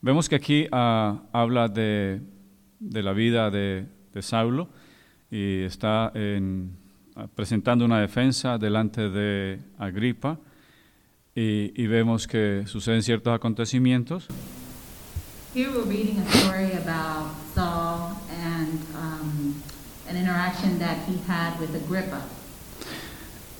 [0.00, 2.20] Vemos que aquí ah, habla de,
[2.78, 4.68] de la vida de, de Saulo
[5.30, 6.76] y está en-
[7.16, 10.38] ah, presentando una defensa delante de Agripa
[11.34, 14.28] y, y vemos que suceden ciertos acontecimientos
[15.54, 19.54] Here we're reading a story about Saul and um,
[20.08, 22.20] an interaction that he had with Agrippa.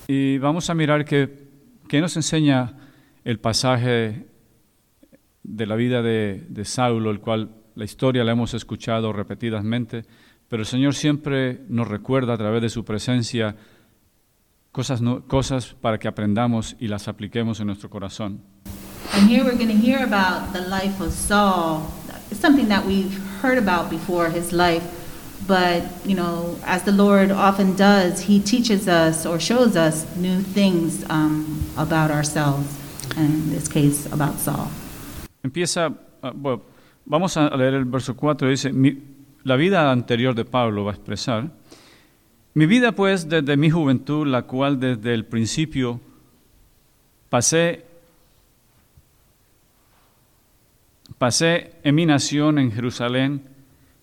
[0.07, 1.49] y vamos a mirar que,
[1.89, 2.73] qué nos enseña
[3.25, 4.27] el pasaje
[5.49, 10.05] de la vida de, de Saulo, el cual la historia la hemos escuchado repetidamente,
[10.47, 13.55] pero el Señor siempre nos recuerda a través de su presencia
[14.71, 18.41] cosas, no- cosas para que aprendamos y las apliquemos en nuestro corazón.
[19.13, 21.81] And here we're going to hear about the life of Saul.
[22.29, 24.83] It's something that we've heard about before his life,
[25.47, 30.41] but you know, as the Lord often does, he teaches us or shows us new
[30.41, 32.67] things um, about ourselves,
[33.17, 34.69] and in this case, about Saul.
[35.43, 36.33] Empieza, ah,
[37.05, 38.97] vamos a leer el verso 4, dice, "Mi-
[39.43, 41.49] la vida anterior de Pablo va a expresar,
[42.53, 46.01] mi vida pues desde mi juventud, la cual desde el principio
[47.29, 47.85] pasé,
[51.17, 53.43] pasé en mi nación en Jerusalén,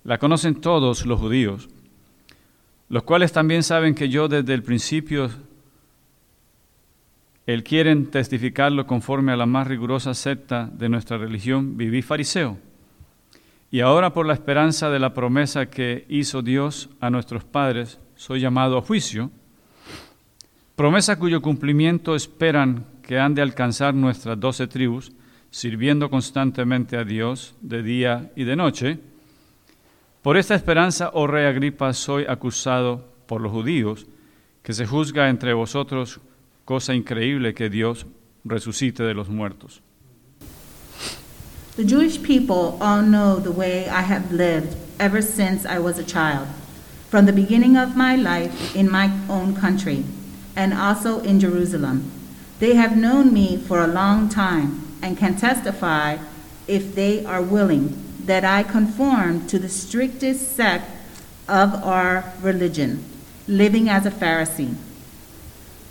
[0.04, 1.68] la conocen todos los judíos,
[2.88, 5.28] los cuales también saben que yo desde el principio
[7.46, 12.58] él quieren testificarlo conforme a la más rigurosa secta de nuestra religión, viví fariseo.
[13.70, 18.40] Y ahora por la esperanza de la promesa que hizo Dios a nuestros padres, soy
[18.40, 19.30] llamado a juicio,
[20.74, 25.12] promesa cuyo cumplimiento esperan que han de alcanzar nuestras doce tribus,
[25.50, 28.98] sirviendo constantemente a Dios de día y de noche.
[30.20, 34.06] Por esta esperanza, oh rey Agripa, soy acusado por los judíos,
[34.64, 36.20] que se juzga entre vosotros
[36.66, 38.04] cosa increíble que Dios
[38.44, 39.80] resucite de los muertos.
[41.76, 46.04] The Jewish people all know the way I have lived ever since I was a
[46.04, 46.48] child,
[47.08, 50.04] from the beginning of my life in my own country,
[50.56, 52.10] and also in Jerusalem.
[52.58, 56.16] They have known me for a long time and can testify,
[56.66, 57.94] if they are willing,
[58.24, 60.90] that I conform to the strictest sect
[61.46, 63.04] of our religion,
[63.46, 64.74] living as a Pharisee.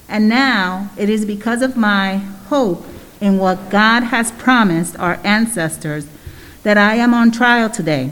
[0.07, 2.85] And now it is because of my hope
[3.19, 6.07] in what God has promised our ancestors
[6.63, 8.11] that I am on trial today.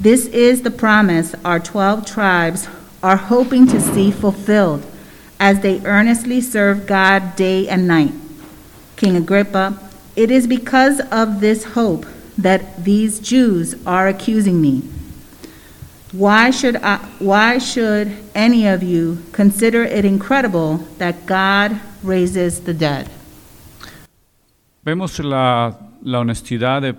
[0.00, 2.68] This is the promise our 12 tribes
[3.02, 4.86] are hoping to see fulfilled
[5.38, 8.12] as they earnestly serve God day and night.
[8.96, 9.78] King Agrippa,
[10.14, 12.06] it is because of this hope
[12.38, 14.82] that these Jews are accusing me.
[16.12, 22.74] Why should, I, why should any of you consider it incredible that God raises the
[22.74, 23.08] dead?
[24.84, 26.94] Vemos la, la honestidad de,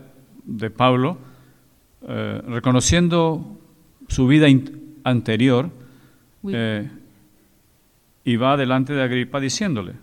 [0.46, 1.18] de Pablo,
[2.08, 3.46] eh, reconociendo
[4.08, 5.70] su vida in- anterior,
[6.42, 6.90] We, eh,
[8.26, 9.94] y va delante de Agripa diciéndole,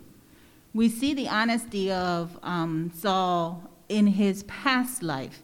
[0.73, 5.41] we see the honesty of um, Saul in his past life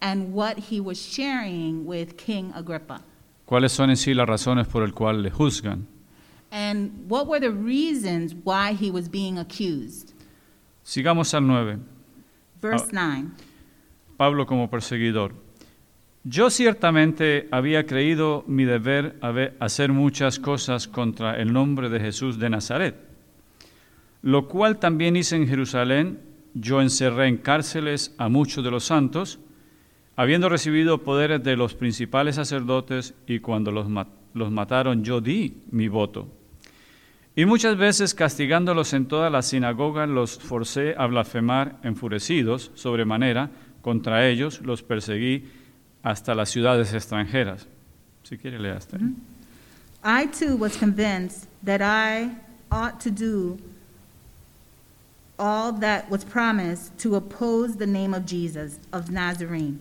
[0.00, 3.02] and what he was sharing with King Agrippa.
[3.50, 5.84] Cuáles son en sí las razones por el cual le juzgan.
[6.52, 10.12] And what were the reasons why he was being accused?
[10.84, 11.78] Sigamos al 9.
[12.62, 12.92] Verse Oh.
[12.92, 13.24] 9.
[14.16, 15.34] Pablo como perseguidor.
[16.22, 19.18] Yo ciertamente había creído mi deber
[19.58, 22.94] hacer muchas cosas contra el nombre de Jesús de Nazaret,
[24.22, 26.20] lo cual también hice en Jerusalén.
[26.54, 29.40] Yo encerré en cárceles a muchos de los santos,
[30.16, 35.62] habiendo recibido poderes de los principales sacerdotes, y cuando los, ma- los mataron yo di
[35.70, 36.28] mi voto.
[37.36, 43.50] Y muchas veces castigándolos en toda la sinagoga los forcé a blasfemar enfurecidos sobremanera
[43.82, 45.44] contra ellos, los perseguí
[46.02, 47.66] hasta las ciudades extranjeras.
[48.24, 49.14] Si quiere leer hasta ahí.
[50.02, 52.30] I too was convinced that I
[52.70, 53.58] ought to do
[55.38, 59.78] all that was promised to oppose the name of Jesus of Nazarene,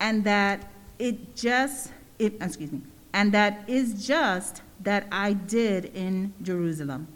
[0.00, 6.34] and that it just, it, excuse me, and that is just that I did in
[6.42, 7.08] Jerusalem.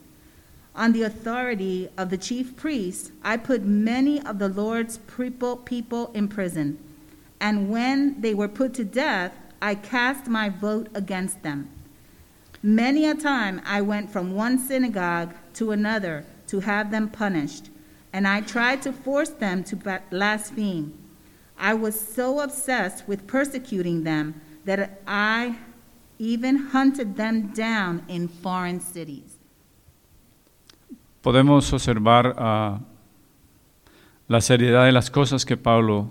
[0.75, 6.11] On the authority of the chief priests, I put many of the Lord's people, people
[6.15, 6.79] in prison,
[7.41, 11.69] and when they were put to death, I cast my vote against them.
[12.63, 17.71] Many a time I went from one synagogue to another to have them punished,
[18.13, 21.02] and I tried to force them to blaspheme.
[21.63, 25.59] I was so obsessed with persecuting them that I
[26.19, 29.39] even hunted them down in foreign cities.
[31.23, 32.81] Podemos observar ah,
[34.27, 36.11] la seriedad de las cosas que Pablo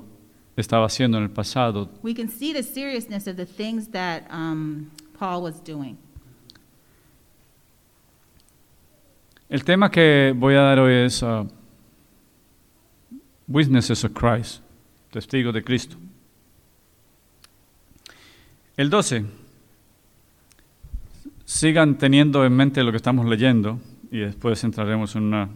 [0.55, 1.89] estaba haciendo en el pasado.
[2.01, 4.89] we can see the seriousness of the things that um,
[5.19, 5.97] Paul was doing.
[9.49, 11.43] El tema que voy a dar hoy es uh,
[13.49, 14.60] Witnesses of Christ,
[15.11, 15.97] testigos de Cristo.
[18.77, 19.25] El 12.
[21.45, 23.79] Sigan teniendo en mente lo que estamos leyendo
[24.09, 25.49] y después entraremos en una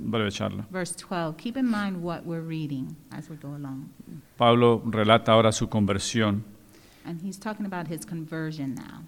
[0.00, 0.66] breve charla.
[0.70, 1.36] verse 12.
[1.36, 3.88] Keep in mind what we're reading as we go along.
[4.36, 6.44] Pablo relata ahora su conversión.
[7.04, 9.02] And he's talking about his conversion now.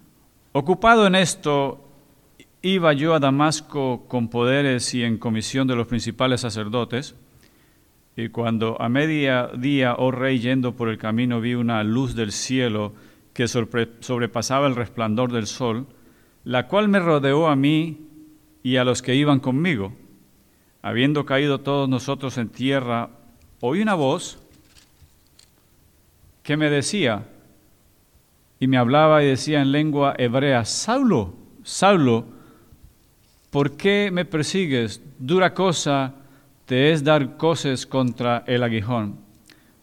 [0.53, 1.89] Ocupado en esto,
[2.61, 7.15] iba yo a Damasco con poderes y en comisión de los principales sacerdotes,
[8.15, 12.93] y cuando a mediodía, oh rey, yendo por el camino, vi una luz del cielo
[13.33, 15.87] que sobrepasaba el resplandor del sol,
[16.43, 18.07] la cual me rodeó a mí
[18.61, 19.93] y a los que iban conmigo.
[20.83, 23.09] Habiendo caído todos nosotros en tierra,
[23.61, 24.37] oí una voz
[26.43, 27.25] que me decía,
[28.59, 31.33] y me hablaba y decía en lengua hebrea, Saulo,
[31.63, 32.25] Saulo,
[33.49, 35.01] ¿por qué me persigues?
[35.17, 36.13] Dura cosa
[36.65, 39.17] te es dar coces contra el aguijón.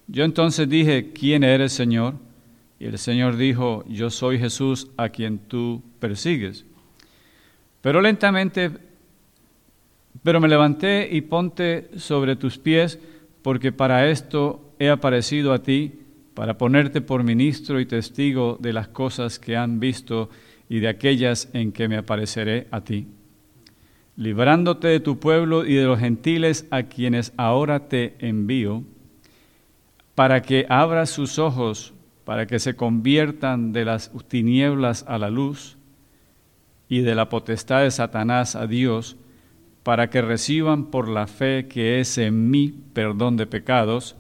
[0.07, 2.15] Yo entonces dije, ¿quién eres, Señor?
[2.79, 6.65] Y el Señor dijo, yo soy Jesús a quien tú persigues.
[7.81, 8.71] Pero lentamente,
[10.23, 12.99] pero me levanté y ponte sobre tus pies,
[13.43, 15.93] porque para esto he aparecido a ti,
[16.35, 20.31] para ponerte por ministro y testigo de las cosas que han visto
[20.69, 23.07] y de aquellas en que me apareceré a ti,
[24.21, 28.85] librándote de tu pueblo y de los gentiles a quienes ahora te envío,
[30.15, 31.95] para que abras sus ojos,
[32.27, 35.79] para que se conviertan de las tinieblas a la luz
[36.87, 39.17] y de la potestad de Satanás a Dios,
[39.85, 44.17] para que reciban por la fe que es en mí perdón de pecados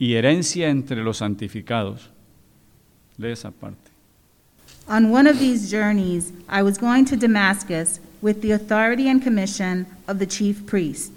[0.00, 2.10] y herencia entre los santificados.
[3.18, 3.92] Lee esa parte.
[4.88, 9.86] On one of these journeys, I was going to Damascus with the authority and commission
[10.06, 11.12] of the chief priest.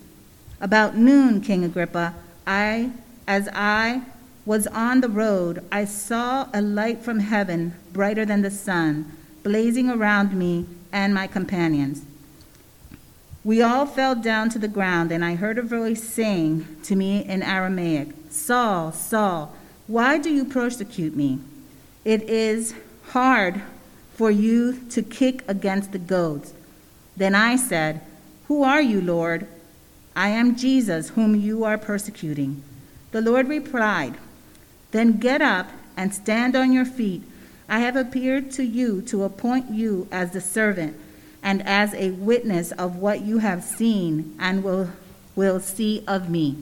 [0.59, 2.13] About noon, King Agrippa,
[2.45, 2.91] I,
[3.27, 4.03] as I
[4.45, 9.11] was on the road, I saw a light from heaven, brighter than the sun,
[9.43, 12.05] blazing around me and my companions.
[13.43, 17.25] We all fell down to the ground, and I heard a voice saying to me
[17.25, 19.55] in Aramaic, Saul, Saul,
[19.87, 21.39] why do you persecute me?
[22.05, 22.75] It is
[23.09, 23.61] hard
[24.13, 26.53] for you to kick against the goads.
[27.21, 28.01] Then I said,
[28.47, 29.45] Who are you, Lord?
[30.15, 32.63] I am Jesus, whom you are persecuting.
[33.11, 34.15] The Lord replied,
[34.89, 37.21] Then get up and stand on your feet.
[37.69, 40.99] I have appeared to you to appoint you as the servant
[41.43, 44.89] and as a witness of what you have seen and will,
[45.35, 46.57] will see of me.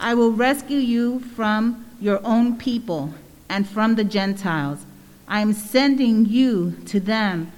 [0.00, 3.14] I will rescue you from your own people
[3.48, 4.84] and from the Gentiles.
[5.28, 7.52] I am sending you to them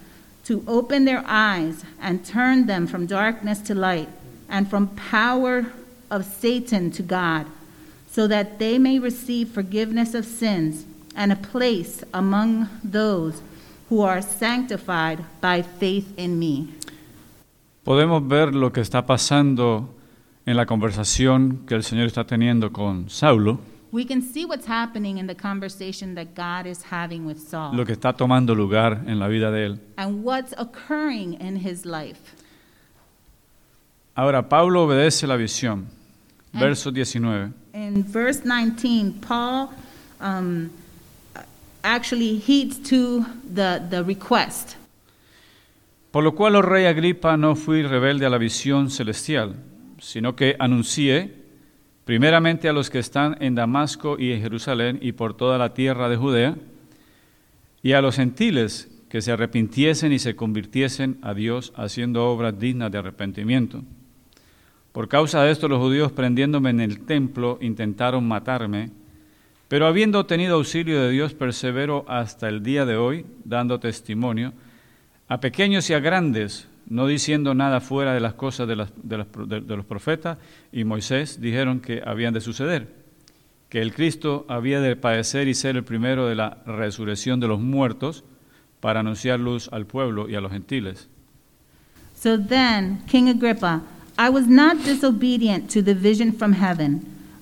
[0.51, 4.09] to open their eyes and turn them from darkness to light
[4.49, 5.67] and from power
[6.11, 7.47] of Satan to God,
[8.11, 13.43] so that they may receive forgiveness of sins and a place among those
[13.89, 16.67] who are sanctified by faith in me.
[17.85, 19.89] Podemos ver lo que está pasando
[20.47, 23.61] en la conversación que el Señor está teniendo con Saulo,
[23.93, 27.85] We can see what's happening in the conversation that God is having with Saul lo
[27.85, 29.79] que está tomando lugar en la vida de él.
[29.97, 32.35] and what's occurring in his life.
[34.17, 35.87] Ahora, Pablo obedece la visión.
[36.53, 37.53] Verso 19.
[37.75, 39.73] In verse 19, Paul
[40.21, 40.71] um,
[41.85, 44.77] actually heeds to the, the request.
[46.11, 49.55] Por lo cual, oh rey Agripa, no fui rebelde a la visión celestial,
[50.01, 51.40] sino que anuncié
[52.11, 56.09] primeramente a los que están en Damasco y en Jerusalén y por toda la tierra
[56.09, 56.57] de Judea,
[57.85, 62.91] y a los gentiles que se arrepintiesen y se convirtiesen a Dios haciendo obras dignas
[62.91, 63.85] de arrepentimiento.
[64.91, 68.91] Por causa de esto los judíos prendiéndome en el templo intentaron matarme,
[69.69, 74.53] pero habiendo tenido auxilio de Dios persevero hasta el día de hoy, dando testimonio,
[75.29, 79.19] a pequeños y a grandes, no diciendo nada fuera de las cosas de, las- de
[79.19, 79.27] las-
[79.67, 80.39] los profetas
[80.73, 82.89] y Moisés dijeron que habían de suceder,
[83.69, 87.61] que el Cristo había de padecer y ser el primero de la resurrección de los
[87.61, 88.25] muertos
[88.81, 91.09] para anunciar luz al pueblo y a los gentiles.
[92.15, 93.83] So then, King Agrippa,
[94.19, 97.01] I was not disobedient to the vision from heaven,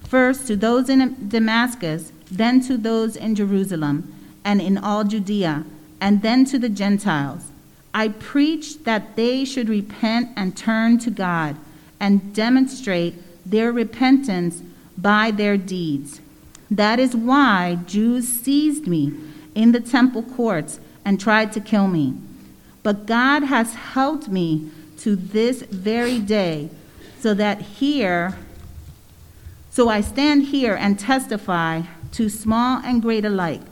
[0.08, 4.04] first to those in Damascus, then to those in Jerusalem,
[4.44, 5.64] and in all Judea,
[6.00, 7.50] and then to the Gentiles.
[7.94, 11.56] I preached that they should repent and turn to God,
[12.00, 13.14] and demonstrate
[13.44, 14.62] their repentance
[14.96, 16.20] by their deeds.
[16.70, 19.14] That is why Jews seized me
[19.54, 22.14] in the temple courts and tried to kill me.
[22.82, 26.70] But God has helped me to this very day,
[27.20, 28.36] so that here,
[29.70, 33.62] so I stand here and testify to small and great alike.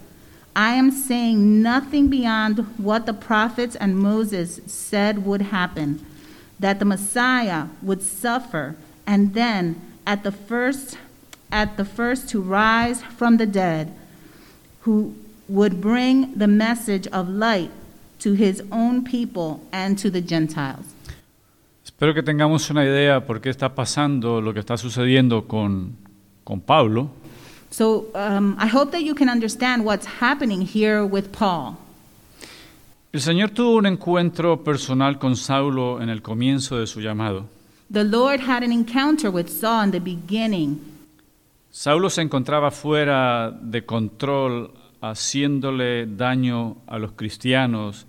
[0.56, 6.00] I am saying nothing beyond what the prophets and Moses said would happen
[6.58, 8.75] that the Messiah would suffer
[9.06, 10.96] and then at the first
[11.52, 13.92] at the first to rise from the dead
[14.80, 15.14] who
[15.46, 17.70] would bring the message of light
[18.20, 20.86] to his own people and to the Gentiles.
[21.84, 25.96] Espero que tengamos una idea por qué está pasando lo que está sucediendo con,
[26.44, 27.10] con Pablo.
[27.76, 31.76] So um, I hope that you can understand what's happening here with Paul.
[33.12, 37.45] El Señor tuvo un encuentro personal con Saulo en el comienzo de su llamado.
[37.90, 40.80] The Lord had an encounter with Saul in the beginning.
[41.71, 44.71] Saulo se encontraba fuera de control,
[45.02, 48.06] haciéndole daño a los cristianos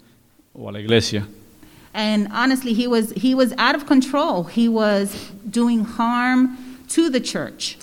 [0.54, 1.28] o a la iglesia.
[1.94, 4.46] And honestly, he was, he was out of control.
[4.46, 6.58] He was doing harm
[6.88, 7.78] to the church.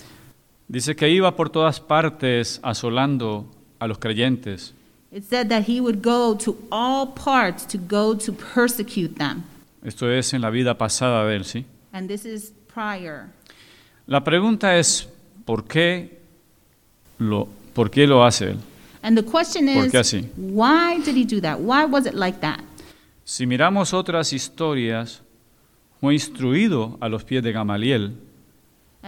[0.67, 3.45] Dice que iba por todas partes asolando
[3.79, 4.73] a los creyentes.
[5.11, 9.43] It said that he would go to all parts to go to persecute them.
[9.83, 11.65] Esto es en la vida pasada de él, ¿sí?
[11.91, 13.27] And this is prior.
[14.07, 15.07] La pregunta es,
[15.45, 16.19] ¿por qué
[17.19, 18.57] lo, por qué lo hace él?
[19.03, 20.29] And the question ¿Por is, qué así?
[20.35, 21.59] why did he do that?
[21.59, 22.59] Why was it like that?
[23.23, 25.21] Si miramos otras historias,
[26.01, 28.15] fue instruido a los pies de Gamaliel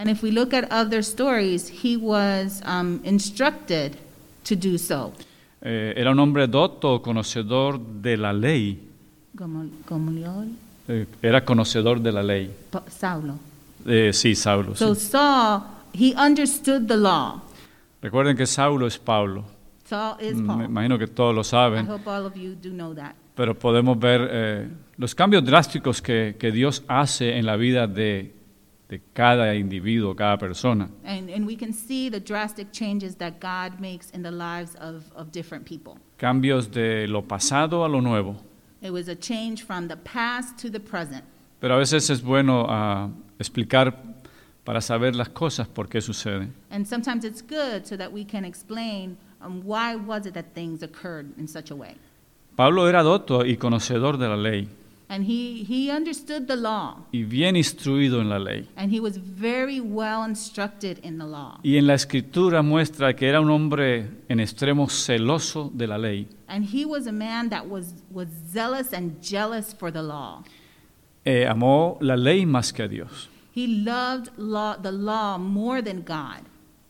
[0.00, 3.96] And if we look at other stories, he was um, instructed
[4.44, 5.12] to do so.
[5.60, 8.78] Eh, era un hombre docto, conocedor de la ley.
[9.34, 10.54] Gamaliel?
[10.86, 12.48] Eh, era conocedor de la ley.
[12.70, 13.34] Pa- Saulo.
[13.84, 14.74] Eh, sí, Saulo.
[14.74, 14.78] sí.
[14.84, 15.62] So Saul,
[15.92, 17.42] he understood the law.
[18.00, 19.44] Recuerden que Saulo es Pablo.
[19.84, 20.64] Saul is Mm, Me Paul.
[20.66, 23.14] imagino que todos lo I saben, hope all of you do know that.
[23.34, 28.32] pero podemos ver eh, los cambios drásticos que, que Dios hace en la vida de,
[28.88, 30.88] de cada individuo, cada persona.
[31.04, 35.04] And, and we can see the drastic changes that God makes in the lives of,
[35.14, 35.98] of different people.
[36.18, 38.36] Cambios de lo pasado a lo nuevo.
[38.80, 41.24] It was a change from the past to the present.
[41.60, 43.94] Pero a veces es bueno ah, explicar
[44.64, 46.52] para saber las cosas por qué suceden.
[46.70, 50.82] And sometimes it's good so that we can explain um, why was it that things
[50.82, 51.96] occurred in such a way.
[52.56, 54.68] Pablo era docto y conocedor de la ley
[55.10, 58.68] And he, he understood the law, y bien instruido en la ley.
[58.76, 61.58] and he was very well instructed in the law.
[61.62, 66.28] Y en la escritura muestra que era un hombre en extremo celoso de la ley.
[66.46, 70.44] And he was a man that was, was zealous and jealous for the law.
[71.24, 73.30] Eh, amó la ley más que a Dios.
[73.54, 76.42] He loved law, the law more than God.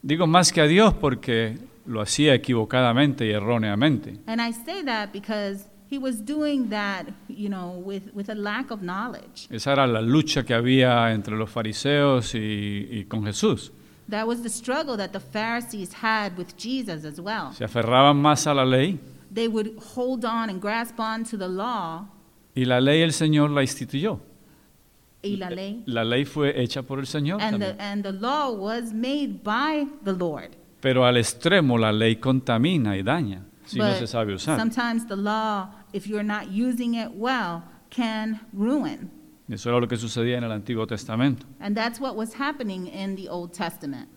[0.02, 1.56] Digo más que a Dios porque
[1.87, 4.18] lo hacía equivocadamente y erróneamente.
[4.26, 8.71] And I say that because he was doing that, you know, with, with a lack
[8.71, 9.49] of knowledge.
[9.50, 13.71] Esa era la lucha que había entre los fariseos y, y con Jesús.
[14.09, 17.52] That was the struggle that the Pharisees had with Jesus as well.
[17.52, 18.99] Se aferraban más a la ley
[19.30, 22.07] They would hold on and grasp on to the law
[22.54, 24.21] y la ley el Señor la instituyó.
[25.23, 25.83] y la ley.
[25.87, 29.87] La ley fue hecha por el Señor And the, and the law was made by
[30.04, 30.57] the Lord.
[30.80, 34.59] Pero al extremo la ley contamina y daña si no But se sabe usar.
[34.59, 39.11] sometimes the law, if you're not using it well, can ruin.
[39.49, 41.47] Eso era lo que sucedía en el Antiguo Testamento.
[41.61, 44.09] And that's what was happening in the Old Testament.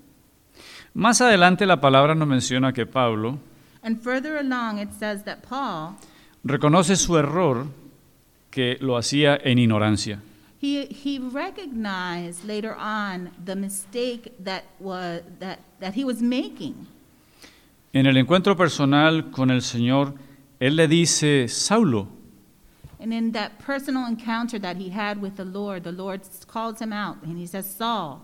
[0.94, 3.40] Más adelante la palabra nos menciona que Pablo
[3.84, 5.96] And further along, it says that Paul,
[6.44, 7.66] reconoce su error
[8.52, 10.20] que lo hacía en ignorancia.
[10.62, 16.88] he, he recognized later on the mistake that, was, that, that he was making.
[17.94, 20.14] En el encuentro personal con el Señor,
[20.62, 22.08] Él le dice, Saulo,
[23.00, 26.94] And in that personal encounter that he had with the Lord, the Lord calls him
[26.94, 28.22] out and he says, Saul.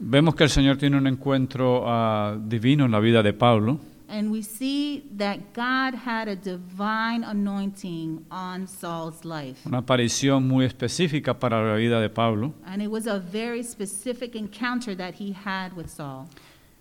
[0.00, 3.78] vemos que el Señor tiene un encuentro ah, divino en la vida de Pablo.
[4.08, 9.60] And we see that God had a divine anointing on Saul's life.
[9.64, 12.54] una aparición muy específica para la vida de Pablo.
[12.66, 16.26] And it was a very specific encounter that he had with Saul.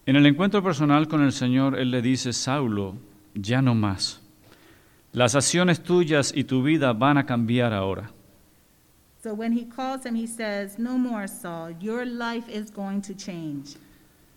[0.08, 2.96] En el encuentro personal con el Señor, Él le dice, Saulo,
[3.36, 4.22] ya no más.
[5.12, 8.12] Las acciones tuyas y tu vida van a cambiar ahora.
[9.22, 11.76] So when he calls him, he says, No more, Saul.
[11.82, 13.76] Your life is going to change.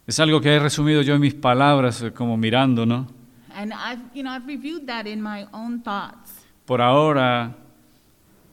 [0.06, 3.06] Es algo que he resumido yo en mis palabras, eh, como mirando, ¿no?
[3.54, 6.32] And I've, you know, I've reviewed that in my own thoughts.
[6.64, 7.54] Por ahora,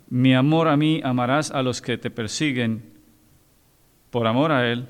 [0.10, 2.84] mi amor a mí amarás a los que te persiguen.
[4.12, 4.88] Por amor a Él,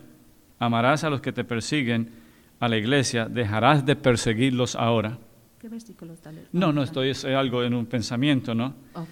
[0.60, 2.12] amarás a los que te persiguen,
[2.60, 5.18] a la iglesia, dejarás de perseguirlos ahora.
[5.60, 6.50] ¿Qué versículo está leyendo?
[6.54, 8.74] No, no, estoy es algo en un pensamiento, ¿no?
[8.96, 9.06] Oh,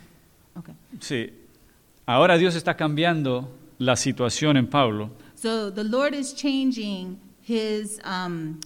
[0.56, 0.76] okay.
[1.00, 1.30] Sí.
[2.06, 5.12] Ahora Dios está cambiando la situación en Pablo.
[5.36, 8.60] So the Lord is changing his um,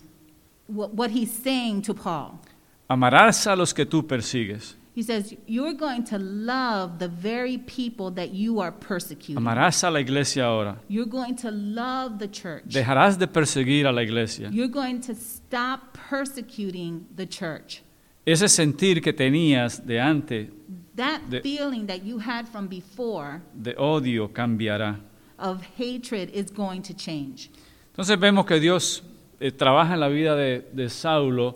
[0.67, 2.39] what, what he's saying to Paul.
[2.88, 4.77] Amarás a los que tú persigues.
[4.93, 9.38] He says, You're going to love the very people that you are persecuting.
[9.38, 10.77] Amarás a la iglesia ahora.
[10.89, 12.65] You're going to love the church.
[12.67, 14.50] Dejarás de perseguir a la iglesia.
[14.51, 17.83] You're going to stop persecuting the church.
[18.25, 20.50] Ese sentir que tenías de antes
[20.95, 25.00] That The- feeling that you had from before de odio cambiará.
[25.39, 27.50] of hatred is going to change.
[27.93, 29.01] Entonces vemos que Dios
[29.39, 31.55] eh, trabaja en la vida de, de Saulo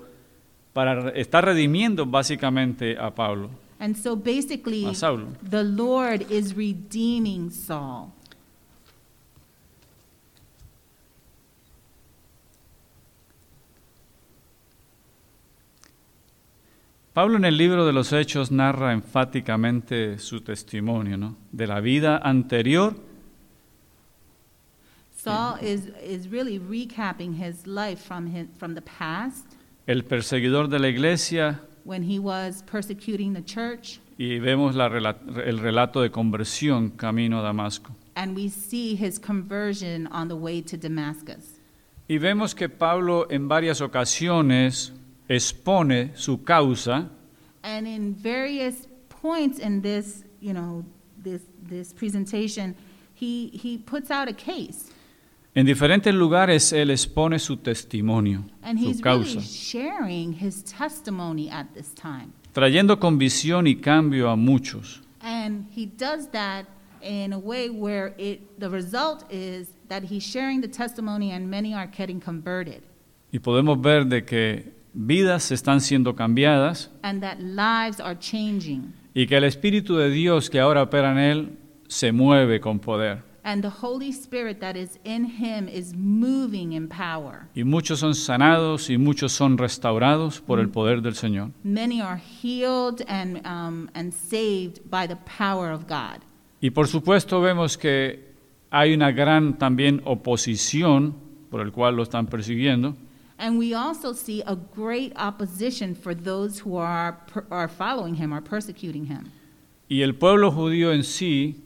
[0.76, 5.28] para estar redimiendo básicamente a Pablo, And so basically, a Saulo.
[5.50, 8.12] the Lord is redeeming Saul.
[17.14, 21.38] Pablo en el libro de los Hechos narra enfáticamente su testimonio, ¿no?
[21.54, 22.98] De la vida anterior
[25.16, 29.46] Saul is, is really recapping his life from, his, from the past
[29.88, 35.60] el perseguidor de la iglesia when he was persecuting the church, y vemos la el
[35.60, 37.94] relato de conversión camino a Damasco.
[38.16, 41.60] and we see his conversion on the way to Damascus.
[42.08, 44.92] Y vemos que Pablo en varias ocasiones
[45.28, 47.10] expone su causa
[47.64, 50.86] And in various points in this, you know,
[51.18, 52.76] this, this presentation,
[53.16, 54.92] he, he puts out a case.
[55.56, 61.50] En diferentes lugares él expone su testimonio, And su he's causa, really sharing his testimony
[61.50, 62.28] at this time.
[62.54, 65.02] trayendo convicción y cambio a muchos.
[65.22, 66.66] And he does that
[67.02, 71.74] in a way where it, the result is that he's sharing the testimony and many
[71.74, 72.82] are getting converted.
[73.32, 78.94] Y podemos ver de que vidas están siendo cambiadas And that lives are changing.
[79.14, 83.24] y que el Espíritu de Dios que ahora opera en él se mueve con poder.
[83.48, 87.48] And the Holy Spirit that is in him is moving in power.
[87.56, 91.52] Y muchos son sanados y muchos son restaurados por el poder del Señor.
[91.64, 96.22] Many are healed and, um, and saved by the power of God.
[96.60, 98.34] Y por supuesto vemos que
[98.72, 101.14] hay una gran también oposición
[101.52, 102.96] por el cual lo están persiguiendo.
[103.38, 107.18] And we also see a great opposition for those who are,
[107.52, 109.30] are following him, are persecuting him.
[109.88, 111.62] Y el pueblo judío en sí,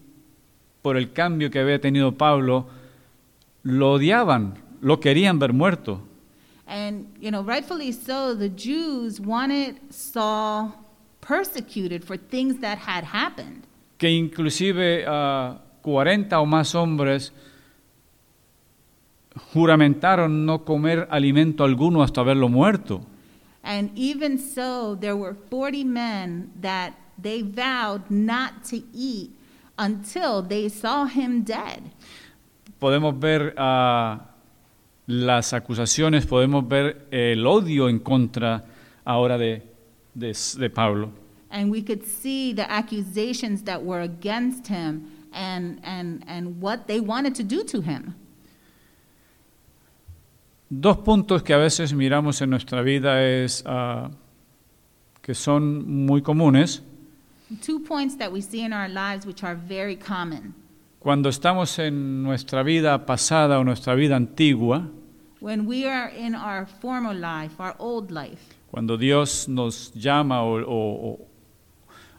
[0.82, 2.68] por el cambio que había tenido Pablo,
[3.64, 6.02] lo odiaban, lo querían ver muerto.
[6.68, 10.74] And, you know, rightfully so, the Jews wanted Saul
[11.20, 13.66] persecuted for things that had happened.
[13.98, 17.34] Que inclusive a 40 o más hombres
[19.54, 23.02] juramentaron no comer alimento alguno hasta verlo muerto.
[23.64, 29.32] And even so, there were 40 men that they vowed not to eat
[29.80, 31.82] until they saw him dead.
[32.80, 34.30] Podemos ver ah,
[35.08, 38.66] las acusaciones, podemos ver el odio en contra
[39.06, 39.64] ahora de,
[40.14, 41.12] de, de Pablo.
[41.50, 47.00] And we could see the accusations that were against him and, and, and what they
[47.00, 48.16] wanted to do to him.
[50.70, 54.12] Dos puntos que a veces miramos en nuestra vida es ah,
[55.24, 56.84] que son muy comunes
[57.62, 60.54] Two points that we see in our lives which are very common.
[61.00, 64.88] cuando estamos en nuestra vida pasada o nuestra vida antigua,
[65.42, 71.18] When we are in our former life, our old life, cuando Dios nos llama o,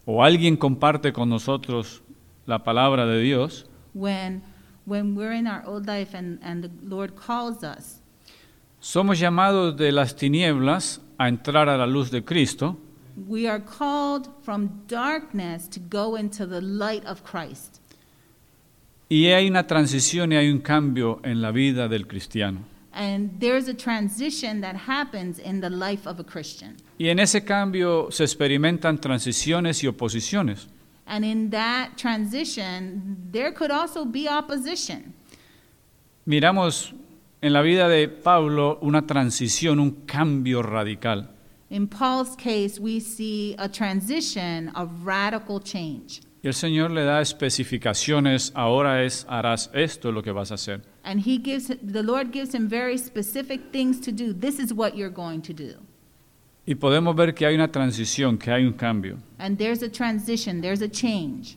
[0.07, 2.03] o- alguien comparte con nosotros
[2.47, 4.43] la palabra de Dios, when,
[4.87, 8.01] when we're in our old life and, and the Lord calls us,
[8.81, 12.79] somos llamados de las tinieblas a entrar a la luz de Cristo
[13.29, 17.81] we are called from darkness to go into the light of Christ.
[19.11, 22.61] y hay una transición y hay un cambio en la vida del cristiano.
[22.92, 26.77] And there's a transition that happens in the life of a Christian.
[26.96, 30.68] Y en ese cambio se experimentan transiciones y oposiciones.
[31.07, 35.12] And in that transition, there could also be opposition.
[36.25, 36.94] Miramos
[37.42, 41.31] en la vida de Pablo una transición, un cambio radical.
[41.70, 46.20] In Paul's case, we see a transition of radical change.
[46.42, 50.83] Y el Señor le da especificaciones, ahora es, harás esto lo que vas a hacer.
[51.04, 54.33] And he gives the Lord gives him very specific things to do.
[54.33, 55.74] This is what you're going to do.
[56.66, 59.18] Y podemos ver que hay una transición, que hay un cambio.
[59.38, 61.56] And there's a transition, there's a change.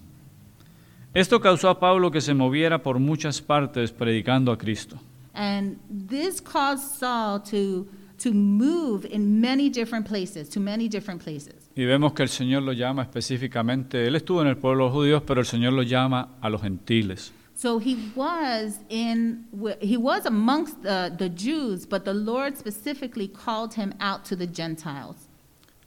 [1.14, 4.98] Esto causó a Pablo que se moviera por muchas partes predicando a Cristo.
[5.34, 7.88] And this caused Saul to,
[8.24, 11.70] to move in many different places, to many different places.
[11.76, 14.94] Y vemos que el Señor lo llama específicamente, él estuvo en el pueblo de los
[14.94, 17.34] judíos, pero el Señor lo llama a los gentiles.
[17.56, 19.46] So he was in
[19.80, 24.48] he was amongst the, the Jews, but the Lord specifically called him out to the
[24.48, 25.28] Gentiles.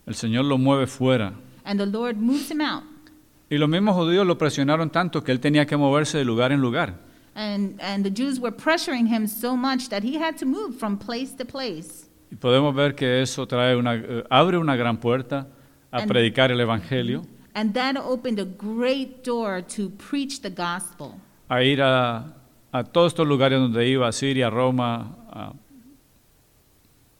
[0.06, 1.32] El Señor lo mueve fuera.
[1.64, 2.84] And the Lord moves him out.
[3.50, 6.60] Y los mismos judíos lo presionaron tanto que él tenía que moverse de lugar en
[6.60, 6.94] lugar.
[7.34, 10.98] And, and the Jews were pressuring him so much that he had to move from
[10.98, 12.05] place to place.
[12.30, 15.46] Y podemos ver que eso trae una, eh, abre una gran puerta
[15.90, 17.22] a And- predicar el Evangelio,
[17.54, 21.14] And that opened a great door to preach the gospel.
[21.48, 22.34] a ir a,
[22.72, 25.52] a todos estos lugares donde iba, a Siria, Roma, a-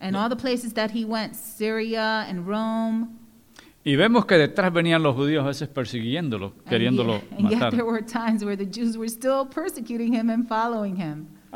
[0.00, 3.06] And all the places that he went, Syria and Rome.
[3.84, 7.72] y vemos que detrás venían los judíos a veces persiguiéndolo, queriéndolo matar.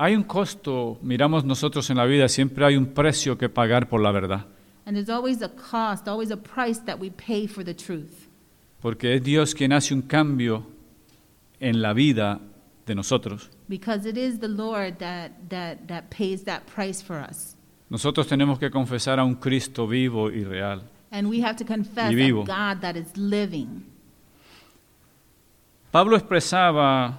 [0.02, 4.00] Hay un costo, miramos nosotros en la vida, siempre hay un precio que pagar por
[4.00, 4.46] la verdad,
[4.86, 8.26] And there's always a cost, always a price that we pay for the truth.
[8.80, 10.64] porque es Dios quien hace un cambio
[11.60, 12.40] en la vida
[12.86, 13.50] de nosotros.
[13.68, 17.54] Because it is the Lord that, that, that pays that price for us.
[17.90, 20.80] Nosotros tenemos que confesar a un Cristo vivo y real.
[21.10, 23.84] And we have to confess that God that is living.
[25.92, 27.18] Pablo expresaba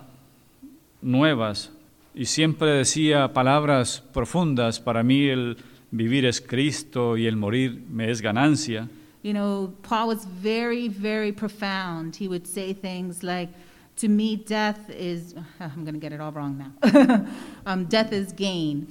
[0.99, 1.69] nuevas
[2.13, 5.57] y siempre decía palabras profundas, para mí el
[5.91, 8.87] vivir es Cristo y el morir me es ganancia.
[9.23, 12.15] You know, Paul was very, very profound.
[12.15, 13.51] He would say things like,
[13.97, 17.25] To me, death is, I'm going to get it all wrong now.
[17.67, 18.87] um, death is gain.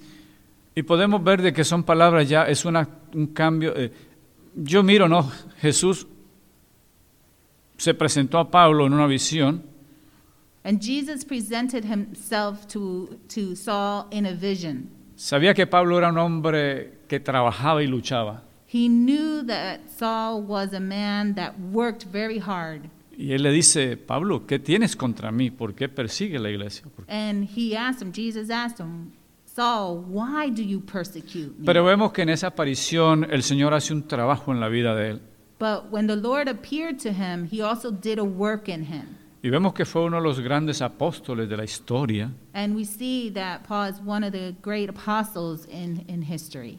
[0.77, 3.75] Y podemos ver de que son palabras ya, es una, un cambio.
[3.77, 3.91] eh,
[4.55, 5.29] yo miro, ¿no?
[5.61, 6.07] Jesús
[7.77, 9.65] se presentó a Pablo en una visión
[10.65, 14.91] And Jesus presented himself to, to Saul in a vision.
[15.17, 18.43] Sabía que Pablo era un hombre que trabajaba y luchaba.
[18.67, 22.89] He knew that Saul was a man that worked very hard.
[23.17, 25.51] Y él le dice, Pablo, ¿qué tienes contra mí?
[25.51, 26.85] ¿Por qué persigue la iglesia?
[27.09, 29.13] And he asked him, Jesus asked him,
[29.45, 31.67] Saul, why do you persecute me?
[31.67, 35.11] Pero vemos que en esa aparición el Señor hace un trabajo en la vida de
[35.11, 35.21] él.
[35.59, 39.19] But when the Lord appeared to him, he also did a work in him.
[39.43, 43.31] Y vemos que fue uno de los grandes apóstoles de la historia And we see
[43.31, 46.79] that Paul is one of the great apostles in, in history.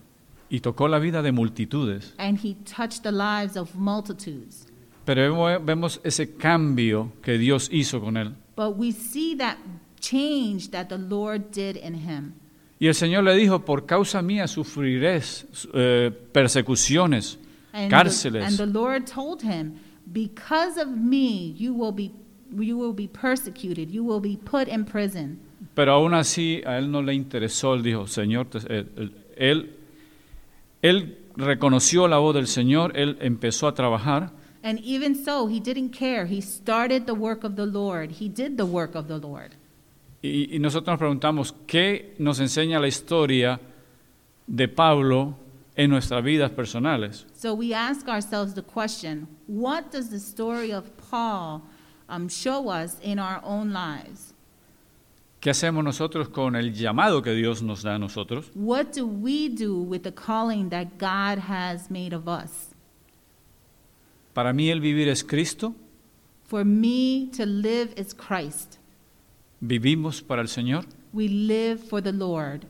[0.50, 2.14] y tocó la vida de multitudes.
[2.18, 4.68] And he touched the lives of multitudes.
[5.06, 8.36] Pero vemo- vemos ese cambio que Dios hizo con él.
[8.56, 9.58] But we see that
[10.00, 12.34] change that the Lord did in him.
[12.80, 17.40] Y el Señor le dijo, por causa mía sufrirás eh, persecuciones,
[17.74, 18.44] And the, cárceles.
[18.46, 19.80] and the Lord told him,
[20.12, 22.12] Because of me, you will be,
[22.58, 25.40] you will be persecuted, you will be put in prison.
[25.74, 29.78] Pero aún así a él no le interesó, él dijo, Señor, eh, él, él,
[30.82, 34.32] él reconoció la voz del Señor, él empezó a trabajar
[34.64, 36.28] And even so, he didn't care.
[36.28, 39.56] He started the work of the Lord, he did the work of the Lord.
[40.22, 43.60] y, y nosotros nos preguntamos, ¿qué nos enseña la historia
[44.46, 45.36] de Pablo
[45.76, 47.26] en nuestras vidas personales?
[47.34, 51.64] So we ask ourselves the question what does the story of Paul
[52.12, 54.34] um, show us in our own lives?
[55.40, 58.52] ¿Qué hacemos nosotros con el llamado que Dios nos da a nosotros?
[58.54, 62.70] What do we do with the calling that God has made of us?
[64.34, 65.74] Para mí el vivir es Cristo,
[66.46, 68.78] For me, to live is Christ.
[69.62, 72.66] vivimos para el Señor, We live for the Lord.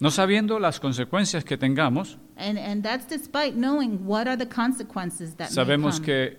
[0.00, 5.34] no sabiendo las consecuencias que tengamos, And, and that's despite knowing what are the consequences
[5.36, 6.00] that may come.
[6.04, 6.38] que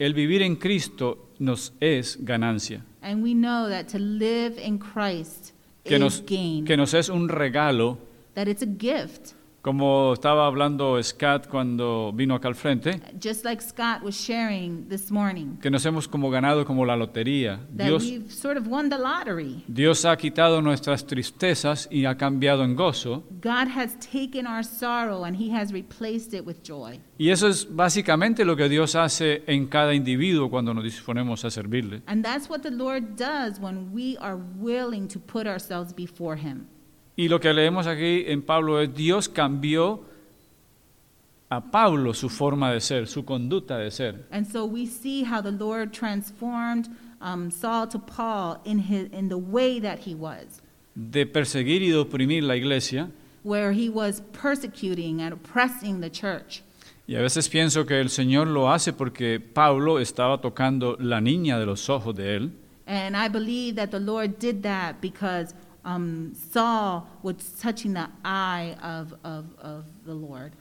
[0.00, 5.52] el vivir en Cristo nos es ganancia, and we know that to live in Christ
[5.84, 7.98] que is nos, gain, que nos es un regalo,
[8.34, 9.34] that it's a gift.
[9.62, 15.10] Como estaba hablando Scott cuando vino acá al frente, Just like Scott was sharing this
[15.10, 17.60] morning, que nos hemos como ganado como la lotería.
[17.76, 19.62] that Dios, we've sort of won the lottery.
[19.68, 23.24] Dios ha quitado nuestras tristezas y ha cambiado en gozo.
[23.42, 27.00] God has taken our sorrow and He has replaced it with joy.
[27.18, 31.50] Y eso es básicamente lo que Dios hace en cada individuo cuando nos disponemos a
[31.50, 32.02] servirle.
[32.06, 36.66] And that's what the Lord does when we are willing to put ourselves before Him.
[37.20, 40.00] Y lo que leemos aquí en Pablo es Dios cambió
[41.50, 44.26] a Pablo su forma de ser, su conducta de ser.
[44.30, 46.88] And so we see how the Lord transformed
[47.20, 50.62] um, Saul to Paul in, his, in the way that he was,
[50.94, 53.10] de perseguir y de oprimir la iglesia.
[53.42, 56.62] where he was persecuting and oppressing the church.
[57.06, 61.58] Y a veces pienso que el Señor lo hace porque Pablo estaba tocando la niña
[61.58, 62.52] de los ojos de él.
[62.86, 68.76] And I believe that the Lord did that because um, Saul was touching the eye
[68.82, 70.52] of, of, of the Lord,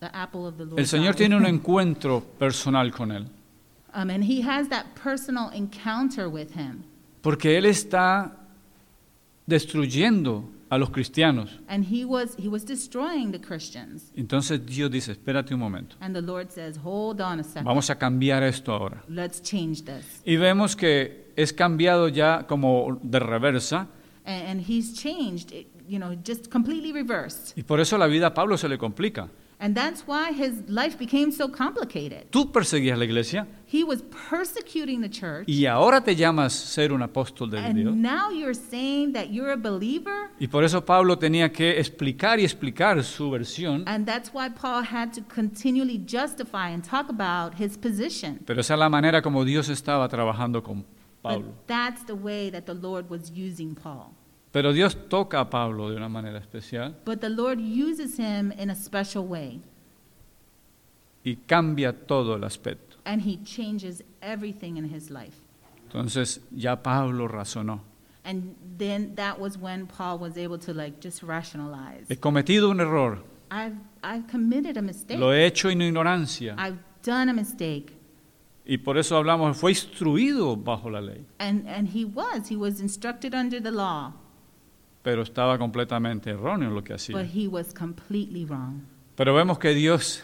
[0.00, 0.78] the apple of the Lord.
[0.78, 3.26] El Señor tiene un encuentro personal con él,
[3.92, 6.84] Um, and he has that personal encounter with him.
[7.22, 8.36] porque Él está
[9.46, 11.58] destruyendo a los cristianos.
[11.68, 14.12] And he was, he was destroying the Christians.
[14.16, 17.64] Entonces Dios dice, espérate un momento, And the Lord says, hold on a second.
[17.64, 19.02] vamos a cambiar esto ahora.
[19.08, 20.22] Let's change this.
[20.24, 23.88] Y vemos que es cambiado ya como de reversa,
[24.30, 25.52] And, he's changed,
[25.88, 27.56] you know, just completely reversed.
[27.56, 29.28] y por eso la vida a Pablo se le complica.
[29.62, 32.30] And that's why his life became so complicated.
[32.30, 35.44] Tú perseguías la iglesia He was persecuting the church.
[35.46, 37.92] y ahora te llamas ser un apóstol de Dios.
[37.92, 40.30] And now you're saying that you're a believer?
[40.38, 44.82] Y por eso Pablo tenía que explicar y explicar su versión, And that's why Paul
[44.82, 48.38] had to continually justify and talk about his position.
[48.46, 50.86] pero esa es la manera como Dios estaba trabajando con
[51.20, 51.48] Pablo.
[51.48, 54.14] But that's the way that the Lord was using Paul.
[54.52, 58.70] Pero Dios toca a Pablo de una manera especial But the Lord uses him in
[58.70, 59.60] a special way,
[61.24, 62.96] y cambia todo el aspecto.
[63.04, 65.36] and he changes everything in his life.
[65.86, 67.80] Entonces ya Pablo razonó.
[68.24, 72.06] And then that was when Paul was able to like just rationalize.
[72.08, 73.18] He cometido un error,
[73.50, 75.18] I've I've committed a mistake.
[75.18, 77.92] lo he hecho en ignorancia I've done a mistake.
[78.66, 82.48] y por eso hablamos, fue instruido bajo la ley, And and he was.
[82.48, 84.12] He was instructed under the law,
[85.02, 87.22] pero estaba completamente erróneo en lo que but hacía.
[87.22, 88.82] he was completely wrong.
[89.16, 90.22] Pero vemos que Dios,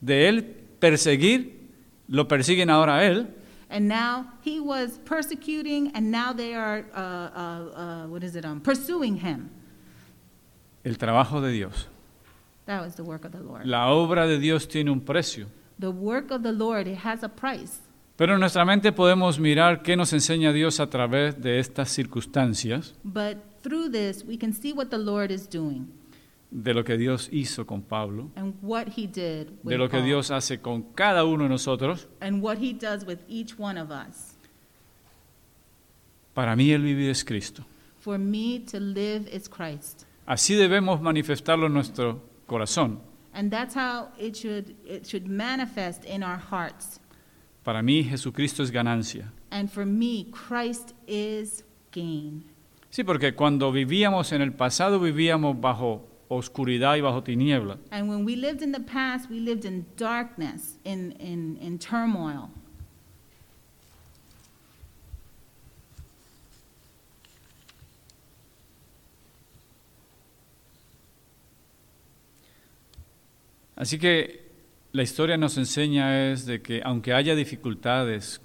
[0.00, 0.44] de él
[0.80, 1.68] perseguir,
[2.08, 3.28] lo persiguen ahora a él,
[3.70, 8.46] And now he was persecuting, and now they are uh, uh, uh, what is it?
[8.46, 9.50] Um, pursuing him.
[10.84, 11.86] el trabajo de Dios.
[12.64, 13.66] That was the work of the Lord.
[13.66, 15.48] La obra de Dios tiene un precio.
[15.78, 17.80] The work of the Lord it has a price.
[18.16, 22.94] Pero en nuestra mente podemos mirar qué nos enseña Dios a través de estas circunstancias,
[23.04, 23.36] But
[23.68, 25.88] through this, we can see what the Lord is doing
[26.50, 29.98] de lo que Dios hizo con Pablo, and what He did with de lo que
[29.98, 32.06] Paul, Dios hace con cada uno de nosotros.
[32.22, 34.34] and what He does with each one of us.
[36.34, 37.64] Para mí el vivir es Cristo.
[38.00, 43.00] For me to live is Christ, Así debemos manifestarlo en nuestro corazón.
[43.34, 46.98] and that's how it should it should manifest in our hearts.
[47.64, 49.30] Para mí Jesucristo es ganancia.
[49.50, 52.44] And for me, Christ is gain.
[52.90, 57.78] Sí, porque cuando vivíamos en el pasado vivíamos bajo oscuridad y bajo tinieblas.
[57.90, 62.50] And when we lived in the past, we lived in darkness, in, in, in turmoil.
[73.76, 74.50] Así que
[74.90, 78.40] la historia nos enseña es de que aunque haya dificultades,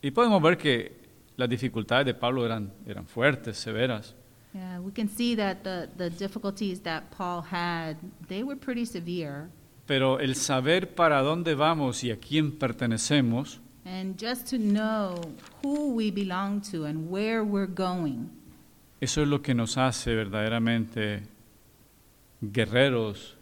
[0.00, 1.01] y podemos ver que
[1.36, 4.14] las dificultades de Pablo eran, eran fuertes, severas,
[4.54, 7.96] Yeah, we can see that the, the difficulties that Paul had,
[8.28, 9.48] they were pretty severe.
[9.86, 15.20] pero el saber para dónde vamos y a quién pertenecemos And just to know
[15.64, 18.28] who we belong to and where we're going,
[19.00, 21.22] Eso es lo que nos hace verdaderamente
[22.40, 23.36] guerreros,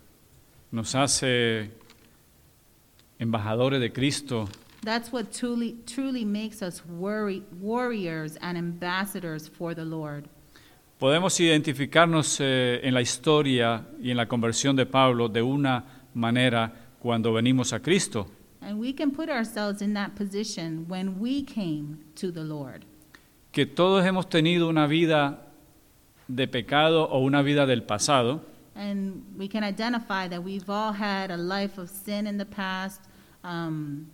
[0.71, 1.71] nos hace
[3.19, 4.49] embajadores de Cristo,
[4.83, 10.29] that's what truly, truly makes us worry, warriors and ambassadors for the Lord.
[10.99, 16.73] Podemos identificarnos eh, en la historia y en la conversión de Pablo de una manera
[17.01, 18.27] cuando venimos a Cristo,
[18.63, 22.85] And we can put ourselves in that position when we came to the Lord.
[23.53, 25.47] que todos hemos tenido una vida
[26.29, 28.43] de pecado o una vida del pasado,
[28.77, 33.01] And we can identify that we've all had a life of sin in the past,
[33.43, 34.07] um,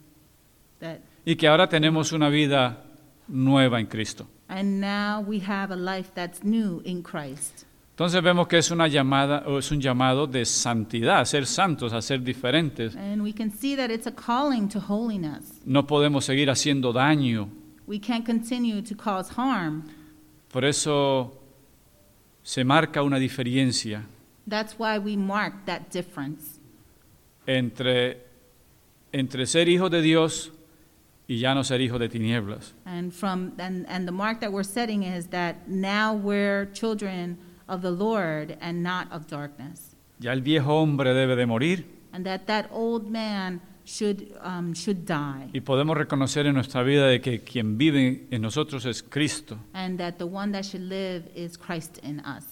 [0.81, 2.85] that, y que ahora tenemos una vida
[3.29, 4.27] nueva en Cristo.
[4.49, 7.65] and now we have a life that's new in Christ.
[7.97, 11.95] Entonces vemos que es una llamada o es un llamado de santidad, a ser santos,
[11.95, 12.95] a ser diferentes.
[12.95, 15.61] And we can see that it's a calling to holiness.
[15.65, 17.49] No podemos seguir haciendo daño.
[17.87, 19.85] We can't continue to cause harm.
[20.53, 21.41] Por eso
[22.43, 24.05] se marca una diferencia
[24.49, 26.61] That's why we mark that difference
[27.47, 28.19] entre,
[29.13, 30.53] entre ser hijo de Dios
[31.29, 32.73] y ya no ser hijo de tinieblas.
[32.85, 37.83] And from and, and the mark that we're setting is that now we're children of
[37.83, 39.97] the Lord and not of darkness.
[40.21, 45.05] Ya el viejo hombre debe de morir And that that old man should um, should
[45.05, 45.51] die.
[45.53, 49.59] y podemos reconocer en nuestra vida de que quien vive en nosotros es Cristo.
[49.75, 52.45] And that the one that should live is Christ in us.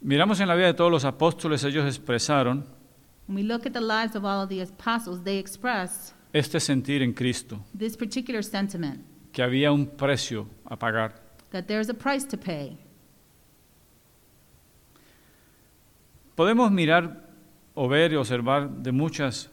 [0.00, 2.64] Miramos en la vida de todos los apóstoles, ellos expresaron
[3.26, 7.00] When we look at the lives of all of the apostles, they express este sentir
[7.00, 9.00] en Cristo, this particular sentiment
[9.32, 11.14] que había un precio a pagar.
[11.50, 12.76] that there's a price to pay.
[16.34, 17.28] Podemos mirar
[17.74, 19.48] o ver y observar de muchas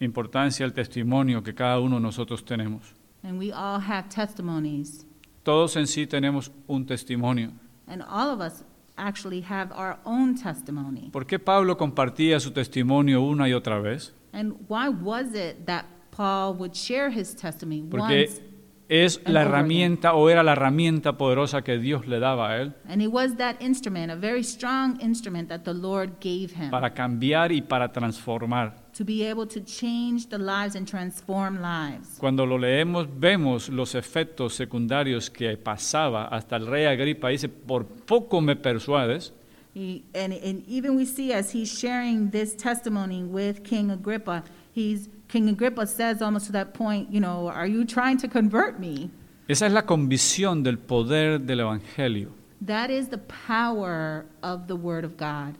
[0.00, 2.94] importancia el testimonio que cada uno de nosotros tenemos.
[3.22, 5.04] And we all have testimonies.
[5.42, 7.50] Todos en sí tenemos un testimonio.
[7.86, 8.64] And all of us
[8.96, 11.10] actually have our own testimony.
[11.10, 14.14] ¿Por qué Pablo compartía su testimonio una y otra vez?
[14.34, 18.42] And why was it that Paul would share his testimony Porque once?
[18.88, 23.00] es la herramienta o era la herramienta poderosa que Dios le daba a él And
[23.00, 27.50] it was that instrument, a very strong instrument that the Lord gave him para cambiar
[27.52, 28.74] y para transformar.
[28.92, 32.16] to be able to change the lives and transform lives.
[32.18, 37.86] Cuando lo leemos vemos los efectos secundarios que pasaba hasta el rey Agripa dice, por
[37.86, 39.32] poco me persuades,
[39.74, 45.08] He, and, and even we see as he's sharing this testimony with King Agrippa, he's
[45.28, 49.10] King Agrippa says almost to that point, you know, are you trying to convert me?
[49.48, 52.30] esa es la convicción del poder del Evangelio.
[52.60, 55.56] That is the power of the Word of God.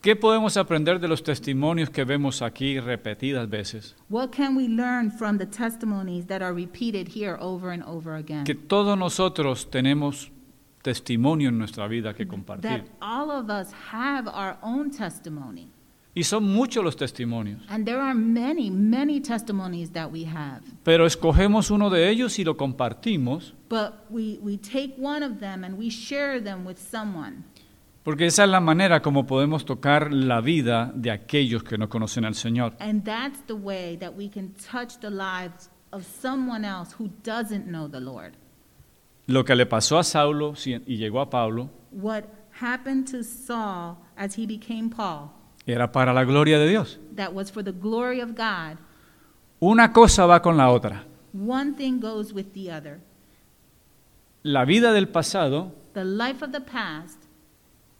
[0.00, 3.94] ¿Qué podemos aprender de los testimonios que vemos aquí repetidas veces?
[4.08, 8.44] What can we learn from the testimonies that are repeated here over and over again?
[8.44, 10.30] Que todos nosotros tenemos
[10.82, 12.84] testimonio en nuestra vida que compartir.
[12.84, 15.68] That all of us have our own testimony.
[16.12, 20.60] Y son muchos los testimonios, And there are many, many testimonies that we have.
[20.82, 25.62] pero escogemos uno de ellos y lo compartimos But we, we take one of them
[25.62, 27.44] and we share them with someone.
[28.02, 32.24] porque esa es la manera como podemos tocar la vida de aquellos que no conocen
[32.24, 32.74] al Señor.
[32.80, 37.66] And that's the way that we can touch the lives of someone else who doesn't
[37.66, 38.32] know the Lord.
[39.30, 42.24] Lo que le pasó a Saulo y llegó a Pablo What
[42.60, 45.30] happened to Saul as he became Paul,
[45.66, 46.98] era para la gloria de Dios.
[47.14, 48.76] that was for the glory of God.
[49.60, 51.04] Una cosa va con la otra.
[51.32, 52.98] One thing goes with the other.
[54.42, 57.18] La vida del pasado The life of the past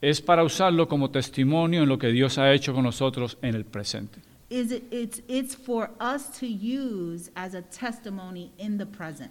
[0.00, 3.64] es para usarlo como testimonio en lo que Dios ha hecho con nosotros en el
[3.64, 4.20] presente.
[4.48, 9.30] is it, it's, it's for us to use as a testimony in the present.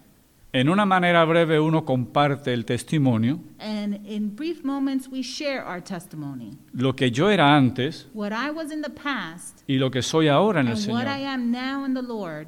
[0.52, 5.80] En una manera breve uno comparte el testimonio, And in brief moments, we share our
[5.82, 6.58] testimony.
[6.74, 10.28] lo que yo era antes What I was in the past y lo que soy
[10.28, 11.28] ahora en el and what I Señor.
[11.28, 12.48] am now in the Lord,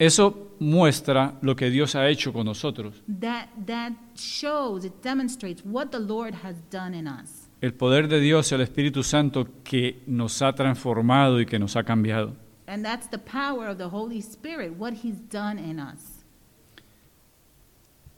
[0.00, 5.88] Eso muestra lo que Dios ha hecho con nosotros, that, that shows, it demonstrates what
[5.90, 7.48] the Lord has done in us.
[7.60, 11.84] el poder de Dios, el Espíritu Santo que nos ha transformado y que nos ha
[11.84, 12.34] cambiado.
[12.70, 16.22] And that's the power of the Holy Spirit, what He's done in us.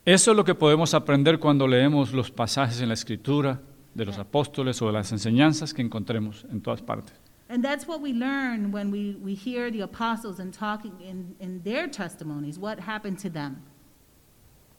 [0.05, 3.59] Eso es lo que podemos aprender cuando leemos los pasajes en la Escritura
[3.95, 7.15] de los apóstoles o de las enseñanzas que encontremos en todas partes.
[7.49, 11.63] And that's what we learn when we, we hear the apostles and talking in, in
[11.63, 12.59] their testimonies.
[12.59, 13.63] What happened to them?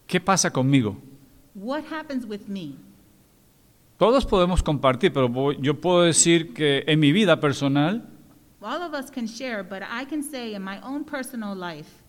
[0.07, 0.97] ¿Qué pasa conmigo?
[1.55, 2.77] What happens with me?
[3.99, 8.14] Todos podemos compartir, pero yo puedo decir que en mi vida personal,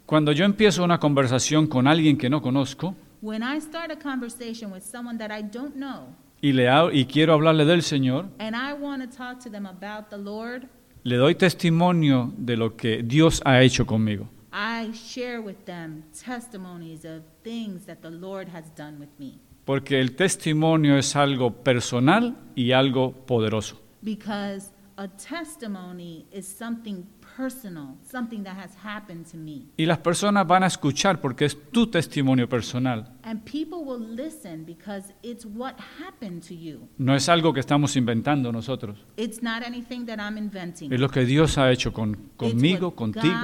[0.05, 4.71] cuando yo empiezo una conversación con alguien que no conozco when I start a conversation
[4.71, 8.55] with someone that I don't know, y, le ha- y quiero hablarle del Señor, and
[8.55, 10.67] I want to talk to them about the Lord,
[11.03, 14.29] le doy testimonio de lo que Dios ha hecho conmigo.
[14.53, 19.39] I share with them testimonies of things that the Lord has done with me.
[19.65, 23.81] Porque el testimonio es algo personal y algo poderoso.
[24.01, 27.05] Because a testimony is something
[27.35, 29.67] personal, something that has happened to me.
[29.77, 33.05] Y las personas van a escuchar porque es tu testimonio personal.
[33.23, 36.87] And people will listen because it's what happened to you.
[36.97, 38.97] No es algo que estamos inventando nosotros.
[39.17, 40.93] It's not anything that I'm inventing.
[40.93, 43.35] Es lo que Dios ha hecho con, It's conmigo, what contigo.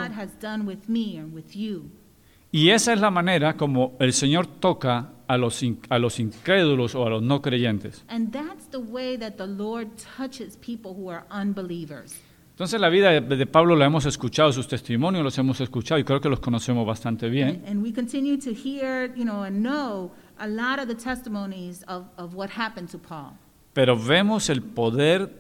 [2.52, 7.06] Y esa es la manera como el Señor toca a los, a los incrédulos o
[7.06, 8.04] a los no creyentes.
[8.10, 9.88] And that's the way that the Lord
[10.18, 12.20] touches people who are unbelievers.
[12.52, 16.20] Entonces la vida de, Pablo la hemos escuchado, sus testimonios los hemos escuchado y creo
[16.20, 17.48] que los conocemos bastante bien.
[17.48, 21.84] And, and we continue to hear, you know, and know a lot of the testimonies
[21.88, 23.38] of, of what happened to Paul.
[23.74, 25.32] Pero vemos el poder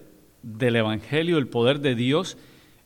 [0.41, 2.37] del Evangelio, el poder de Dios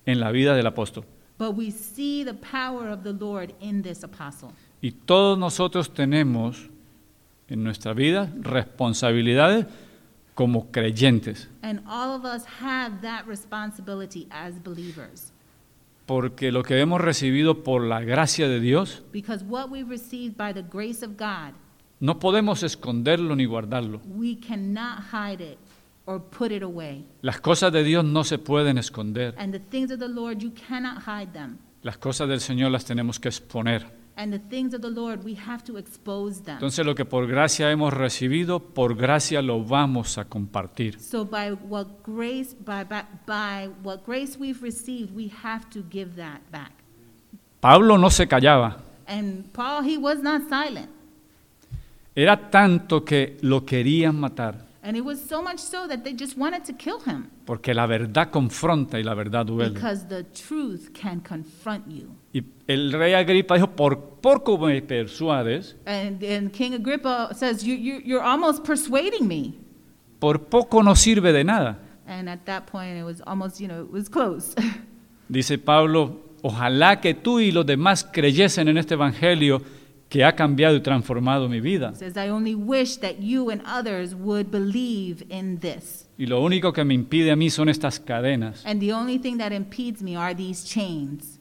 [0.07, 1.05] en la vida del apóstol.
[1.38, 4.51] But we see the power of the Lord in this apostle.
[4.81, 6.69] Y todos nosotros tenemos
[7.49, 9.65] en nuestra vida responsabilidades
[10.33, 15.31] como creyentes, And all of us have that responsibility as believers.
[16.05, 20.53] porque lo que hemos recibido por la gracia de Dios, Because what we received by
[20.53, 21.53] the grace of God,
[21.99, 24.01] no podemos esconderlo ni guardarlo.
[24.15, 25.57] we cannot hide it
[26.06, 27.06] or put it away.
[27.22, 29.36] Las cosas de Dios no se pueden esconder.
[29.38, 31.58] And the things of the Lord, you cannot hide them.
[31.82, 33.86] Las cosas del Señor las tenemos que exponer.
[34.18, 36.56] And the things of the Lord, we have to expose them.
[36.56, 40.99] Entonces lo que por gracia hemos recibido, por gracia lo vamos a compartir.
[41.01, 46.16] So by what grace, by, by, by what grace we've received, we have to give
[46.16, 46.72] that back.
[47.60, 48.78] Pablo no se callaba.
[49.08, 50.89] And Paul, he was not silent.
[52.16, 56.38] Era tanto que lo querían matar, And it was so much so that they just
[56.38, 57.31] wanted to kill him.
[57.45, 59.73] porque la verdad confronta y la verdad duele.
[59.73, 62.09] Because the truth can confront you.
[62.33, 67.73] Y el rey Agripa dijo, por poco me persuades, And, and King Agrippa says, you,
[67.73, 69.55] you, You're almost persuading me.
[70.19, 71.79] por poco no sirve de nada.
[72.07, 74.53] And at that point, it was almost, you know, it was close.
[75.27, 79.63] Dice Pablo, ojalá que tú y los demás creyesen en este evangelio
[80.16, 81.93] que ha cambiado y transformado mi vida.
[81.93, 86.07] says, I only wish that you and others would believe in this.
[86.18, 88.66] Y lo único que me impide a mí son estas cadenas.
[88.66, 91.38] And the only thing that impedes me are these chains.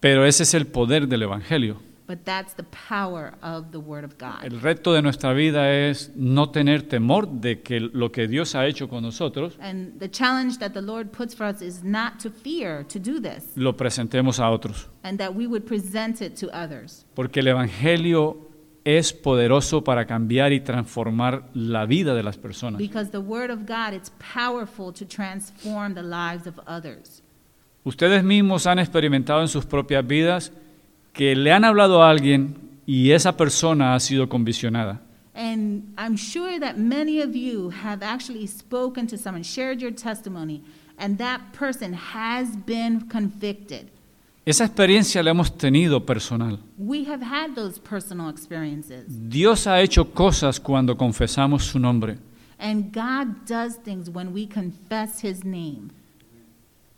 [0.00, 1.80] Pero ese es el poder del evangelio.
[2.12, 4.44] But that's the power of the Word of God.
[4.44, 8.66] El reto de nuestra vida es no tener temor de que lo que Dios ha
[8.66, 12.28] hecho con nosotros And the challenge that the Lord puts for us is not to
[12.30, 14.90] fear to do this, lo presentemos a otros.
[15.04, 17.06] and that we would present it to others.
[17.14, 18.36] Porque el evangelio
[18.84, 22.76] es poderoso para cambiar y transformar la vida de las personas.
[22.78, 27.22] Because the Word of God, it's powerful to transform the lives of others.
[27.84, 30.52] Ustedes mismos han experimentado en sus propias vidas
[31.12, 32.56] que le han hablado a alguien
[32.86, 35.00] y esa persona ha sido convisionada.
[35.34, 40.62] And I'm sure that many of you have actually spoken to someone, shared your testimony,
[40.98, 43.88] and that person has been convicted.
[44.44, 46.58] Esa experiencia la hemos tenido personal.
[46.76, 49.04] We have had those personal experiences.
[49.08, 52.18] Dios ha hecho cosas cuando confesamos su nombre.
[52.58, 55.90] And God does things when we confess His name.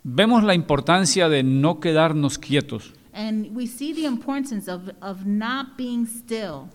[0.02, 2.92] Vemos la importancia de no quedarnos quietos.
[3.14, 6.68] And we see the importance of, of not being still.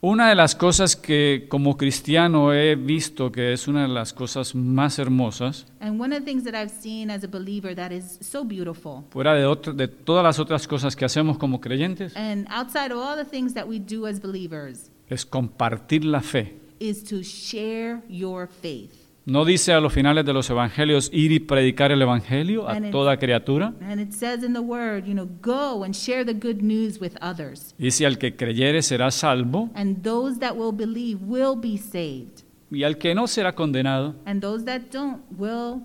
[0.00, 4.54] Una de las cosas que como cristiano he visto que es una de las cosas
[4.54, 8.18] más hermosas, And one of the things that I've seen as a believer that is
[8.20, 12.46] so beautiful, fuera de, otro- de todas las otras cosas que hacemos como creyentes, and
[12.50, 16.54] outside of all the things that we do as believers, es compartir la fe.
[16.80, 18.92] is to share your faith.
[19.26, 22.90] ¿No dice a los finales de los evangelios ir y predicar el evangelio a And
[22.90, 23.72] toda criatura?
[23.80, 27.14] And it says in the word, you know, go and share the good news with
[27.22, 27.74] others.
[27.78, 32.44] Dice al que creyere será salvo And those that will believe will be saved.
[32.70, 34.14] y al que no será condenado.
[34.26, 35.80] And those that don't will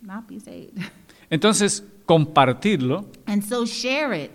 [0.00, 0.78] not be saved.
[1.30, 4.30] Entonces, compartirlo And so share it.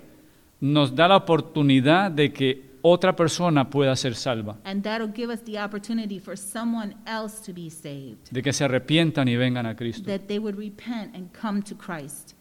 [0.60, 5.42] nos da la oportunidad de que otra persona pueda ser salva, And that'll give us
[5.44, 8.30] the opportunity for someone else to be saved.
[8.32, 10.04] de que se arrepientan y vengan a Cristo.
[10.06, 12.34] That they would repent and come to Christ.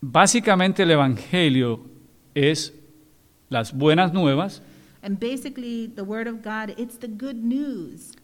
[0.00, 1.80] Básicamente el evangelio
[2.34, 2.72] es
[3.50, 4.62] las buenas nuevas
[5.02, 8.14] And basically, the word of God, it's the good news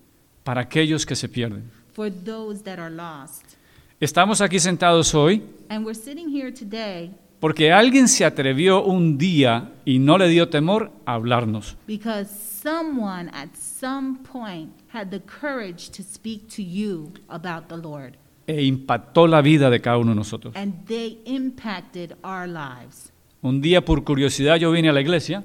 [0.44, 1.70] para aquellos que se pierden.
[1.92, 3.54] for those that are lost.
[4.00, 7.10] Estamos aquí sentados hoy And we're sitting here today
[7.44, 11.76] porque alguien se atrevió un día y no le dio temor a hablarnos.
[11.86, 18.14] because someone at some point had the courage to speak to you about the Lord.
[18.46, 20.56] e impactó la vida de cada uno de nosotros.
[20.56, 23.12] And they impacted our lives.
[23.42, 25.44] Un día por curiosidad yo vine a la iglesia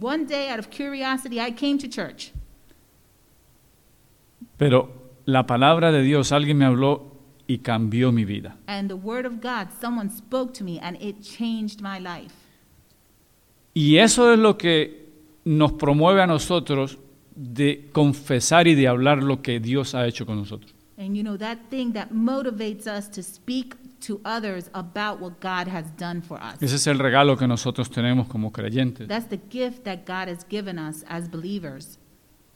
[0.00, 2.30] One day, out of curiosity, I came to church.
[4.56, 4.88] Pero
[5.24, 7.09] la palabra de Dios, alguien me habló
[7.50, 8.56] y cambió mi vida.
[8.68, 12.32] And the word of God, someone spoke to me, and it changed my life.
[13.74, 15.08] Y eso es lo que
[15.44, 16.98] nos promueve a nosotros
[17.34, 20.72] de confesar y de hablar lo que Dios ha hecho con nosotros.
[20.96, 23.74] And you know, that thing that motivates us to speak
[24.06, 26.62] to others about what God has done for us.
[26.62, 29.08] Ese es el regalo que nosotros tenemos como creyentes.
[29.08, 31.98] That's the gift that God has given us as believers.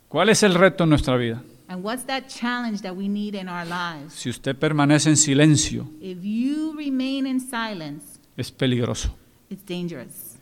[0.09, 1.42] ¿Cuál es el reto en nuestra vida?
[1.69, 4.12] And what's that challenge that we need in our lives?
[4.15, 9.11] Si usted permanece en silencio, If you remain in silence, es peligroso.
[9.49, 10.37] it's dangerous.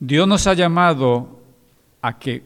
[0.00, 1.40] Dios nos ha llamado
[2.02, 2.42] a que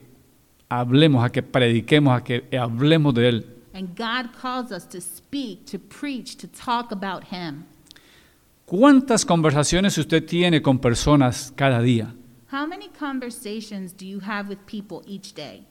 [0.68, 3.46] hablemos, a que prediquemos, a que hablemos de Él.
[3.74, 7.64] And God calls us to speak, to preach, to talk about Him.
[8.66, 12.12] ¿Cuántas conversaciones usted tiene con personas cada día?
[12.52, 15.64] How many conversations do you have with people each day?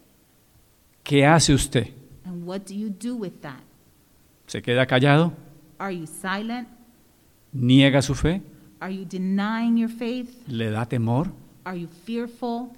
[1.03, 1.93] ¿Qué hace usted?
[2.27, 3.61] And what do you do with that?
[4.47, 5.33] ¿Se queda callado?
[5.79, 6.67] Are you silent?
[7.53, 8.41] ¿Niega su fe?
[8.79, 10.29] Are you denying your faith?
[10.47, 11.31] ¿Le da temor
[11.63, 12.69] Are you fearful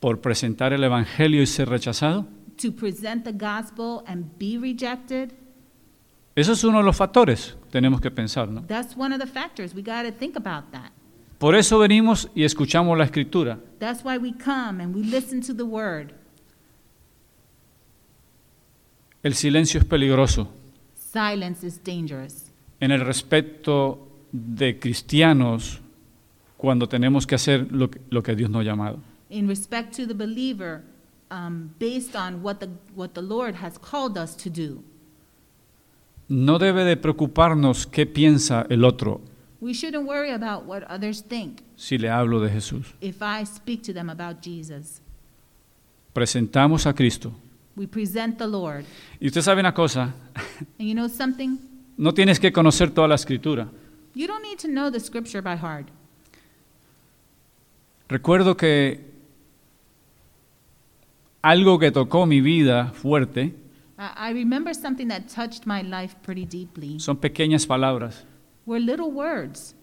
[0.00, 2.26] por presentar el Evangelio y ser rechazado?
[2.58, 5.32] to present the gospel and be rejected?
[6.34, 8.62] Eso es uno de los factores, tenemos que pensar, ¿no?
[8.62, 9.74] That's one of the factors.
[9.74, 10.92] We got to think about that.
[11.38, 13.58] Por eso venimos y escuchamos la escritura.
[13.78, 16.12] That's why we come and we listen to the word.
[19.22, 20.48] El silencio es peligroso
[21.12, 22.50] Silence is dangerous.
[22.80, 25.80] en el respecto de cristianos
[26.56, 28.98] cuando tenemos que hacer lo que, lo que Dios nos ha llamado.
[29.30, 30.82] In respect to the believer,
[31.30, 34.82] um, based on what the, what the Lord has called us to do.
[36.28, 39.20] No debe de preocuparnos qué piensa el otro
[39.60, 42.94] We shouldn't worry about what others think si le hablo de Jesús.
[43.00, 45.00] if I speak to them about Jesus.
[46.12, 47.32] Presentamos a Cristo.
[47.78, 48.84] We present the Lord.
[49.20, 50.12] Y usted sabe una cosa,
[50.78, 51.58] And you know something?
[51.96, 53.68] no tienes que conocer toda la escritura.
[54.14, 55.86] You don't need to know the scripture by heart.
[58.08, 59.00] Recuerdo que
[61.42, 63.54] algo que tocó mi vida fuerte
[63.98, 66.98] I I remember something that touched my life pretty deeply.
[67.00, 68.24] son pequeñas palabras.
[68.66, 69.74] Were little words.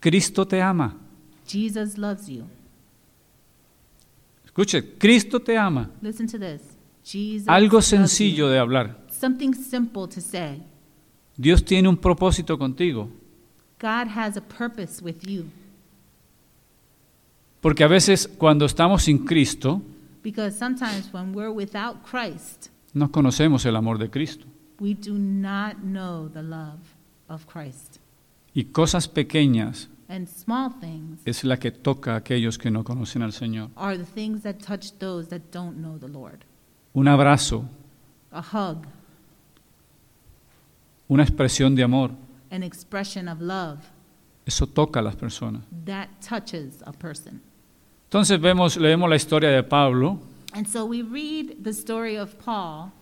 [0.00, 0.94] Cristo te ama.
[1.46, 2.44] Jesus loves you.
[4.44, 5.88] Escuche, Cristo te ama.
[6.00, 6.71] Listen to this.
[7.46, 8.98] Algo sencillo de hablar.
[9.10, 10.62] Something simple to say.
[11.36, 13.08] Dios tiene un propósito contigo.
[13.80, 15.46] God has a purpose with you.
[17.60, 19.82] Porque a veces cuando estamos sin Cristo,
[20.22, 24.46] Because sometimes when we're without Christ, no conocemos el amor de Cristo.
[24.78, 26.80] we do not know the love
[27.28, 27.98] of Christ.
[28.54, 33.22] Y cosas pequeñas And small things es la que toca a aquellos que no conocen
[33.22, 33.70] al Señor.
[36.94, 37.64] Un abrazo,
[38.30, 38.78] A hug,
[41.08, 42.10] una expresión de amor,
[42.50, 43.78] an expression of love,
[44.46, 45.62] eso toca a las personas.
[45.84, 47.40] that touches a person.
[48.10, 50.18] Entonces vemos, leemos la historia de Pablo.
[50.54, 52.92] And so we read the story of Paul,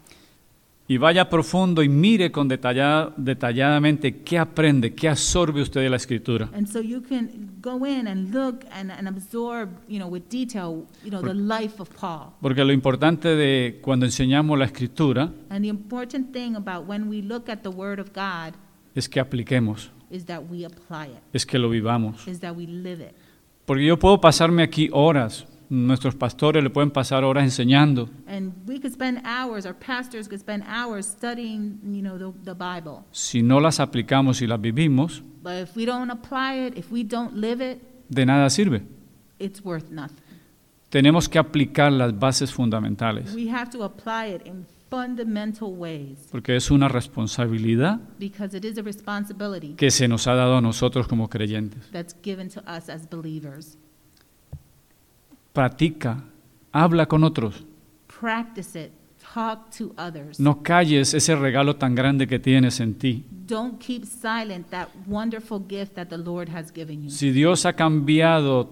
[0.91, 5.95] y vaya profundo y mire con detallada- detalladamente qué aprende, qué absorbe usted de la
[5.95, 6.51] escritura.
[6.53, 7.29] and so you can
[7.63, 11.81] go in and look and, and absorb, you know, with detail, you know, the life
[11.81, 12.33] of Paul.
[12.41, 17.23] Porque lo importante de cuando enseñamos la escritura And the important thing about when we
[17.23, 18.55] look at the Word of God
[18.97, 22.27] es que apliquemos, is that we apply it, es que lo vivamos.
[22.27, 23.15] is that we live it.
[23.65, 28.81] Porque yo puedo pasarme aquí horas, nuestros pastores le pueden pasar horas enseñando, And we
[28.81, 33.05] could spend hours, our pastors could spend hours studying, you know, the, the Bible.
[33.13, 37.05] si no las aplicamos y las vivimos, But if we don't apply it, if we
[37.05, 38.83] don't live it, de nada sirve.
[39.39, 40.19] it's worth nothing.
[40.91, 46.57] Tenemos que aplicar las bases fundamentales, We have to apply it in fundamental ways porque
[46.57, 51.07] es una responsabilidad because it is a responsibility que se nos ha dado a nosotros
[51.07, 51.89] como creyentes.
[51.93, 53.79] that's given to us as believers.
[55.53, 56.23] Practica,
[56.73, 57.65] habla con otros,
[58.21, 58.91] Practice it,
[59.35, 60.39] talk to others.
[60.39, 63.25] no calles ese regalo tan grande que tienes en ti.
[63.47, 67.11] Don't keep silent that wonderful gift that the Lord has given you.
[67.11, 68.71] Si Dios ha cambiado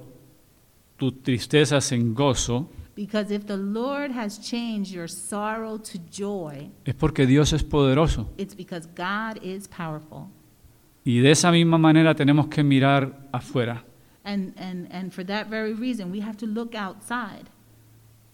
[0.97, 6.95] tus tristezas en gozo, Because if the Lord has changed your sorrow to joy, es
[6.97, 8.29] porque Dios es poderoso.
[8.37, 10.26] it's because God is powerful.
[11.05, 13.85] Y de esa misma manera tenemos que mirar afuera.
[14.31, 17.47] And, and, and for that very reason, we have to look outside.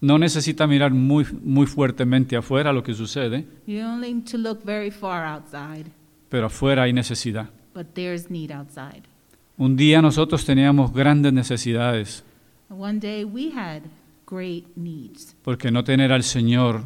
[0.00, 4.64] No necesita mirar muy, muy fuertemente afuera lo que sucede, You don't need to look
[4.64, 5.86] very far outside,
[6.28, 7.48] pero afuera hay necesidad.
[7.72, 9.02] but there's need outside.
[9.56, 12.24] Un día nosotros teníamos grandes necesidades,
[12.68, 13.82] One day we had
[14.26, 16.82] great needs porque no tener al Señor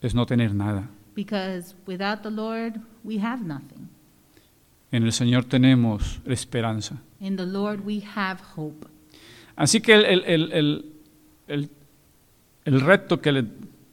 [0.00, 0.88] es no tener nada.
[1.14, 3.88] because without the Lord, we have nothing.
[4.96, 6.96] En el Señor tenemos esperanza.
[7.20, 8.86] In the Lord, we have hope.
[9.54, 10.52] Así que el, el-
[11.48, 11.68] el-
[12.64, 13.44] el- reto que le,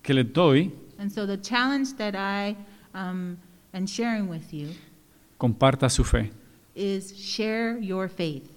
[0.01, 2.55] que le doy, And so the challenge that I
[2.93, 3.35] um,
[3.73, 4.69] am sharing with you
[5.37, 6.31] comparta su fe.
[6.73, 8.49] is share your faith.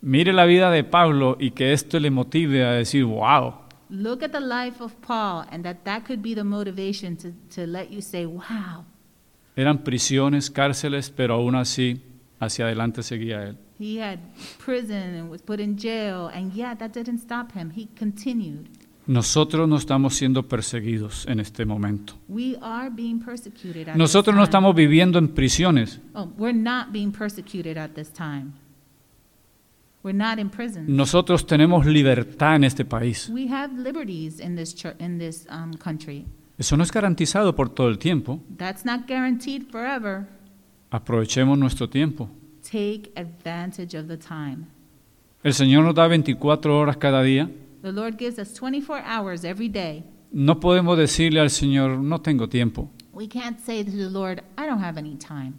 [0.00, 3.58] Mire la vida de Pablo y que esto le motive a decir, wow,
[3.90, 7.66] Look at the life of Paul, and that that could be the motivation to, to
[7.66, 8.84] let you say, wow,
[9.56, 12.00] eran prisiones, cárceles, pero aún así
[12.38, 13.56] hacia adelante seguía él.
[13.78, 14.18] he had
[14.58, 17.70] prison and was put in jail, and yet that didn't stop him.
[17.70, 18.68] He continued.
[19.06, 22.14] Nosotros no estamos siendo perseguidos en este momento.
[22.28, 24.44] We are being persecuted at Nosotros this no time.
[24.44, 26.00] estamos viviendo en prisiones.
[26.14, 28.54] Oh, we're not being persecuted at this time.
[30.02, 30.84] We're not in prison.
[30.88, 33.28] Nosotros tenemos libertad en este país.
[33.28, 36.26] We have liberties in this in this um, country.
[36.58, 38.40] Eso no es garantizado por todo el tiempo.
[38.56, 40.26] That's not guaranteed forever.
[40.90, 42.30] Aprovechemos nuestro tiempo.
[42.62, 44.66] Take advantage of the time.
[45.42, 47.50] El Señor nos da 24 horas cada día.
[47.82, 50.02] The Lord gives us 24 hours every day.
[50.32, 52.90] No podemos decirle al Señor, no tengo tiempo.
[53.12, 55.54] We can't say to the Lord, I don't have any time.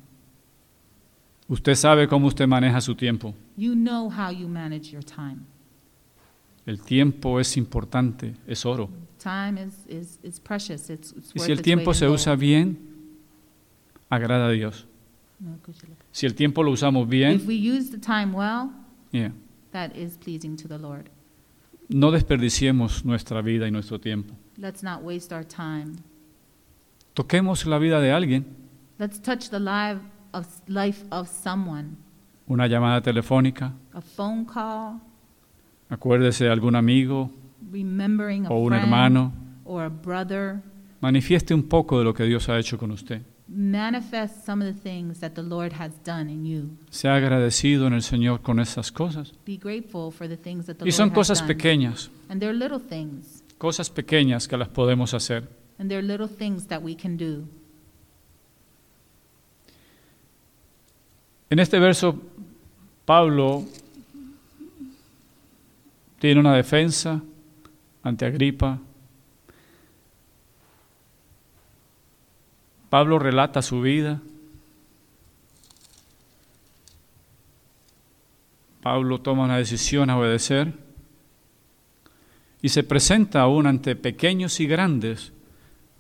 [1.47, 3.33] Usted sabe cómo usted maneja su tiempo.
[3.55, 5.45] You know how you manage your time.
[6.68, 8.89] El tiempo es importante, es oro.
[9.18, 10.89] Time is, is, is precious.
[10.89, 12.78] It's, it's Y si el tiempo se usa bien,
[14.09, 14.86] agrada a Dios.
[16.11, 18.70] Si el tiempo lo usamos bien, If we use the time well,
[19.11, 19.32] yeah,
[19.72, 21.09] that is pleasing to the Lord.
[21.89, 24.34] no desperdiciemos nuestra vida y nuestro tiempo.
[24.57, 25.97] Let's not waste our time.
[27.13, 28.45] Toquemos la vida de alguien,
[28.99, 30.01] Let's touch the life
[30.34, 31.95] of, life of someone.
[32.47, 34.99] una llamada telefónica, A phone call,
[35.89, 37.31] acuérdese de algún amigo
[38.49, 39.33] o un hermano,
[39.65, 40.61] or a brother.
[41.01, 43.21] manifieste un poco de lo que Dios ha hecho con usted.
[43.49, 46.69] Manifest some of the things that the Lord has done in you.
[46.89, 49.31] Sea agradecido en el Señor con esas cosas.
[49.45, 51.47] Be grateful for the things that the Y son Lord has cosas done.
[51.47, 53.43] pequeñas, And they're little things.
[53.57, 55.47] cosas pequeñas que las podemos hacer.
[55.79, 57.45] And they're little things that we can do.
[61.49, 62.19] En este verso,
[63.05, 63.63] Pablo
[66.20, 67.22] tiene una defensa
[68.03, 68.80] ante Agripa.
[72.89, 74.22] Pablo relata su vida.
[78.82, 80.74] Pablo toma una decisión a obedecer
[82.61, 85.34] y se presenta aún ante pequeños y grandes.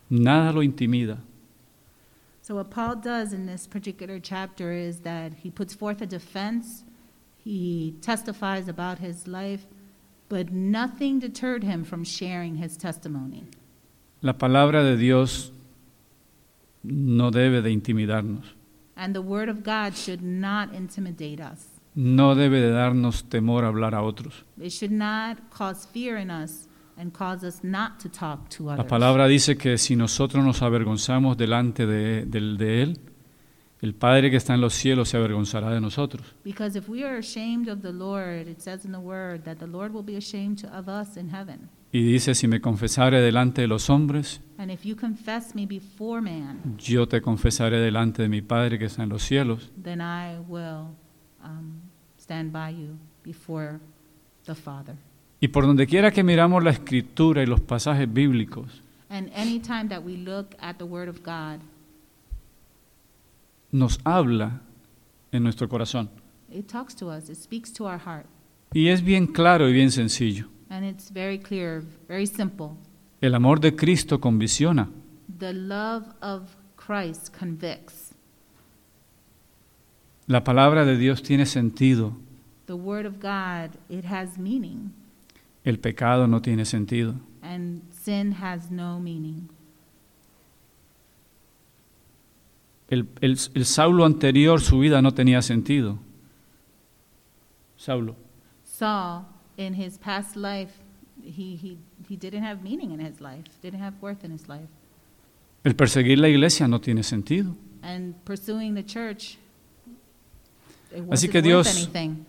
[0.09, 1.17] Nada lo intimida.
[2.41, 6.85] So, what Paul does in this particular chapter is that he puts forth a defense,
[7.43, 9.65] he testifies about his life,
[10.29, 13.45] but nothing deterred him from sharing his testimony.
[14.21, 15.51] La palabra de Dios
[16.83, 18.55] no debe de intimidarnos,
[18.95, 23.67] And the word of God should not intimidate us, no debe de darnos temor a
[23.67, 24.43] hablar a otros.
[24.59, 26.67] it should not cause fear in us
[26.97, 28.79] and cause us not to talk to others.
[28.79, 32.99] La palabra dice que si nosotros nos avergonzamos delante de, del- de Él,
[33.81, 36.25] el Padre que está en los cielos se avergonzará de nosotros.
[36.43, 39.67] Because if we are ashamed of the Lord, it says in the word that the
[39.67, 41.69] Lord will be ashamed of us in heaven.
[41.91, 46.21] Y dice, si me confesare delante de los hombres, And if you confess me before
[46.21, 49.71] man, yo te confesaré delante de mi Padre que está en los cielos.
[49.81, 50.89] then I will
[51.43, 51.81] um,
[52.19, 53.79] stand by you before
[54.45, 54.95] the Father.
[55.39, 59.87] Y por donde quiera que miramos la escritura y los pasajes bíblicos, And any time
[59.87, 61.61] that we look at the Word of God,
[63.77, 64.61] nos habla
[65.31, 66.09] en nuestro corazón.
[66.49, 68.25] it talks to us, it speaks to our heart.
[68.73, 70.47] Y es bien claro y bien sencillo.
[70.69, 72.71] And it's very clear, very simple.
[73.21, 74.89] El amor de Cristo convicciona.
[75.39, 78.13] The love of Christ convicts.
[80.27, 82.13] La palabra de Dios tiene sentido.
[82.65, 84.91] The Word of God, it has meaning.
[85.63, 87.15] El pecado no tiene sentido.
[87.41, 89.49] And sin has no meaning.
[92.89, 95.99] El, el- el Saulo anterior, su vida no tenía sentido.
[97.75, 98.15] Saulo.
[98.63, 99.25] Saul,
[99.57, 100.71] in his past life,
[101.23, 101.77] he, he,
[102.07, 104.67] he didn't have meaning in his life, didn't have worth in his life.
[105.63, 107.55] El perseguir la iglesia no tiene sentido.
[107.81, 109.37] And pursuing the church,
[110.91, 112.25] it Así que Dios- anything.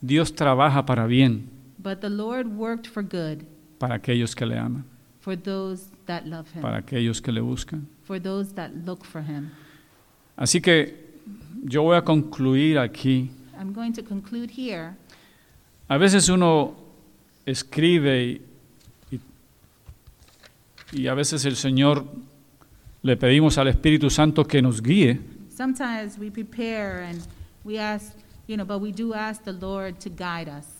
[0.00, 3.44] Dios trabaja para bien But the Lord worked for good
[3.78, 4.84] para aquellos que le aman,
[5.20, 7.86] for those that love him, para aquellos que le buscan.
[8.04, 9.50] for those that look for him.
[10.36, 10.94] Así que
[11.64, 13.30] yo voy a concluir aquí.
[13.58, 14.94] I'm going to conclude here.
[15.88, 16.74] A veces uno
[17.46, 18.40] escribe y,
[19.12, 19.20] y-
[20.92, 22.04] y a veces el Señor
[23.02, 25.20] le pedimos al Espíritu Santo que nos guíe.
[25.56, 27.22] Sometimes we prepare and
[27.64, 28.12] we ask,
[28.46, 30.75] you know, but we do ask the Lord to guide us.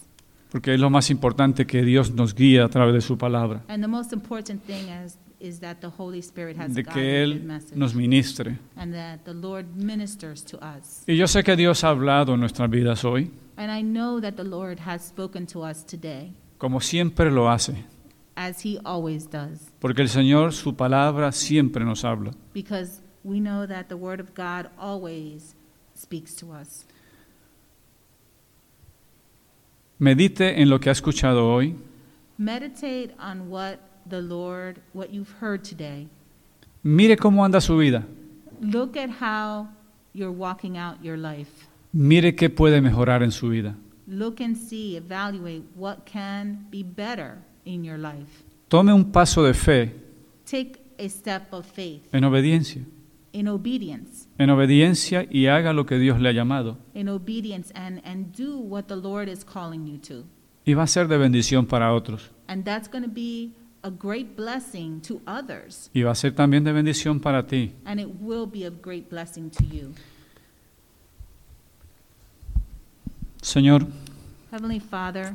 [0.51, 3.82] Porque es lo más importante que Dios nos guíe a través de su palabra, And
[3.82, 7.94] the most important thing is, is that the Holy Spirit has de que Él nos
[7.94, 8.59] ministre.
[8.76, 11.03] and that the Lord ministers to us.
[11.07, 14.34] Y yo sé que Dios ha hablado en nuestras vidas hoy, And I know that
[14.34, 17.84] the Lord has spoken to us today, como siempre lo hace,
[18.36, 22.30] as He always does, porque el Señor, su palabra, siempre nos habla.
[22.55, 25.55] because we know that the Word of God always
[25.94, 26.86] speaks to us.
[29.99, 31.74] Medite en lo que ha escuchado hoy,
[32.38, 33.78] Meditate on what
[34.09, 36.07] the Lord, what you've heard today.
[36.82, 38.05] mire cómo anda su vida,
[38.61, 39.68] Look at how
[40.14, 41.51] you're walking out your life.
[41.92, 43.74] mire qué puede mejorar en su vida.
[44.07, 48.44] Look and see, evaluate what can be better in your life.
[48.68, 49.92] Tome un paso de fe
[50.49, 52.82] Take a step of faith en obediencia,
[53.37, 54.28] in obedience.
[54.39, 56.78] en obediencia y haga lo que Dios le ha llamado.
[56.95, 60.24] in obedience and, and do what the Lord is calling you to.
[60.64, 62.30] Y va a ser de bendición para otros.
[62.49, 65.91] And that's going to be a great blessing to others.
[65.93, 67.72] Y va a ser también de bendición para ti.
[67.84, 69.93] And it will be a great blessing to you.
[73.43, 73.87] Señor,
[74.51, 75.34] Heavenly Father,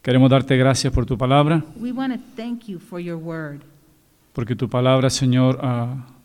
[0.00, 3.60] queremos darte gracias por tu palabra, we want to thank you for your word
[4.32, 5.60] porque tu palabra, Señor,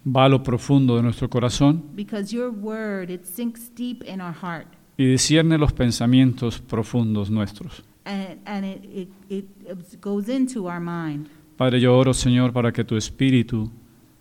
[0.07, 4.33] va a lo profundo de nuestro corazón because your word it sinks deep in our
[4.33, 7.83] heart y discierne los pensamientos profundos nuestros.
[8.05, 11.27] and, and it, it, it, goes into our mind.
[11.57, 13.69] Padre, yo oro, Señor, para que tu Espíritu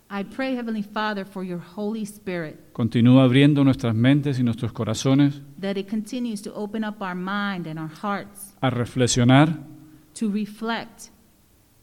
[0.09, 5.41] I pray, Heavenly Father, for your Holy Spirit continúe abriendo nuestras mentes y nuestros corazones
[5.59, 9.57] that it continues to open up our mind and our hearts a reflexionar,
[10.13, 11.09] to reflect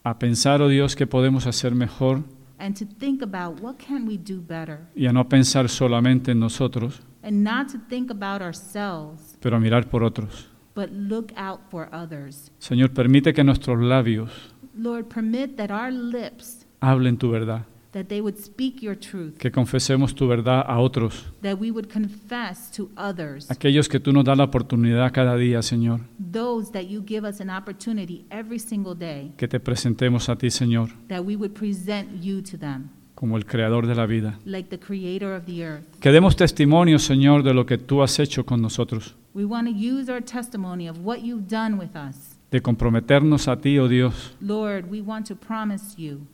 [0.03, 2.23] a pensar, oh Dios, que podemos hacer mejor
[2.59, 6.39] and to think about what can we do better y a no pensar solamente en
[6.39, 10.49] nosotros, and not to think about ourselves pero a mirar por otros.
[10.73, 12.51] but look out for others.
[12.59, 14.31] Señor, permite que nuestros labios
[14.77, 17.65] Lord, permit that our lips hablen tu verdad,
[17.95, 21.87] that they would speak your truth, que confesemos tu verdad a otros, that we would
[21.89, 26.83] confess to others, aquellos que tú nos das la oportunidad cada día, Señor, those that
[26.89, 31.21] you give us an opportunity every single day, que te presentemos a ti, Señor, that
[31.23, 34.37] we would present you to them, como el creador de la vida.
[34.43, 35.85] like the creator of the earth.
[36.01, 39.73] Que demos testimonio, Señor, de lo que tú has hecho con nosotros, We want to
[39.73, 42.35] use our testimony of what you've done with us.
[42.51, 46.27] de comprometernos a ti, oh Dios, Lord, we want to promise you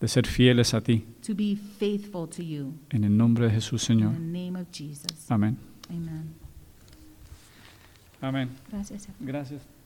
[0.00, 1.04] de ser fieles a ti.
[1.26, 2.74] to be faithful to you.
[2.90, 4.14] En el nombre de Jesús, Señor.
[4.14, 5.30] In the name of Jesus.
[5.30, 5.58] Amén.
[5.90, 6.34] Amen.
[8.20, 8.50] Amén.
[8.70, 9.08] Gracias.
[9.20, 9.79] Gracias.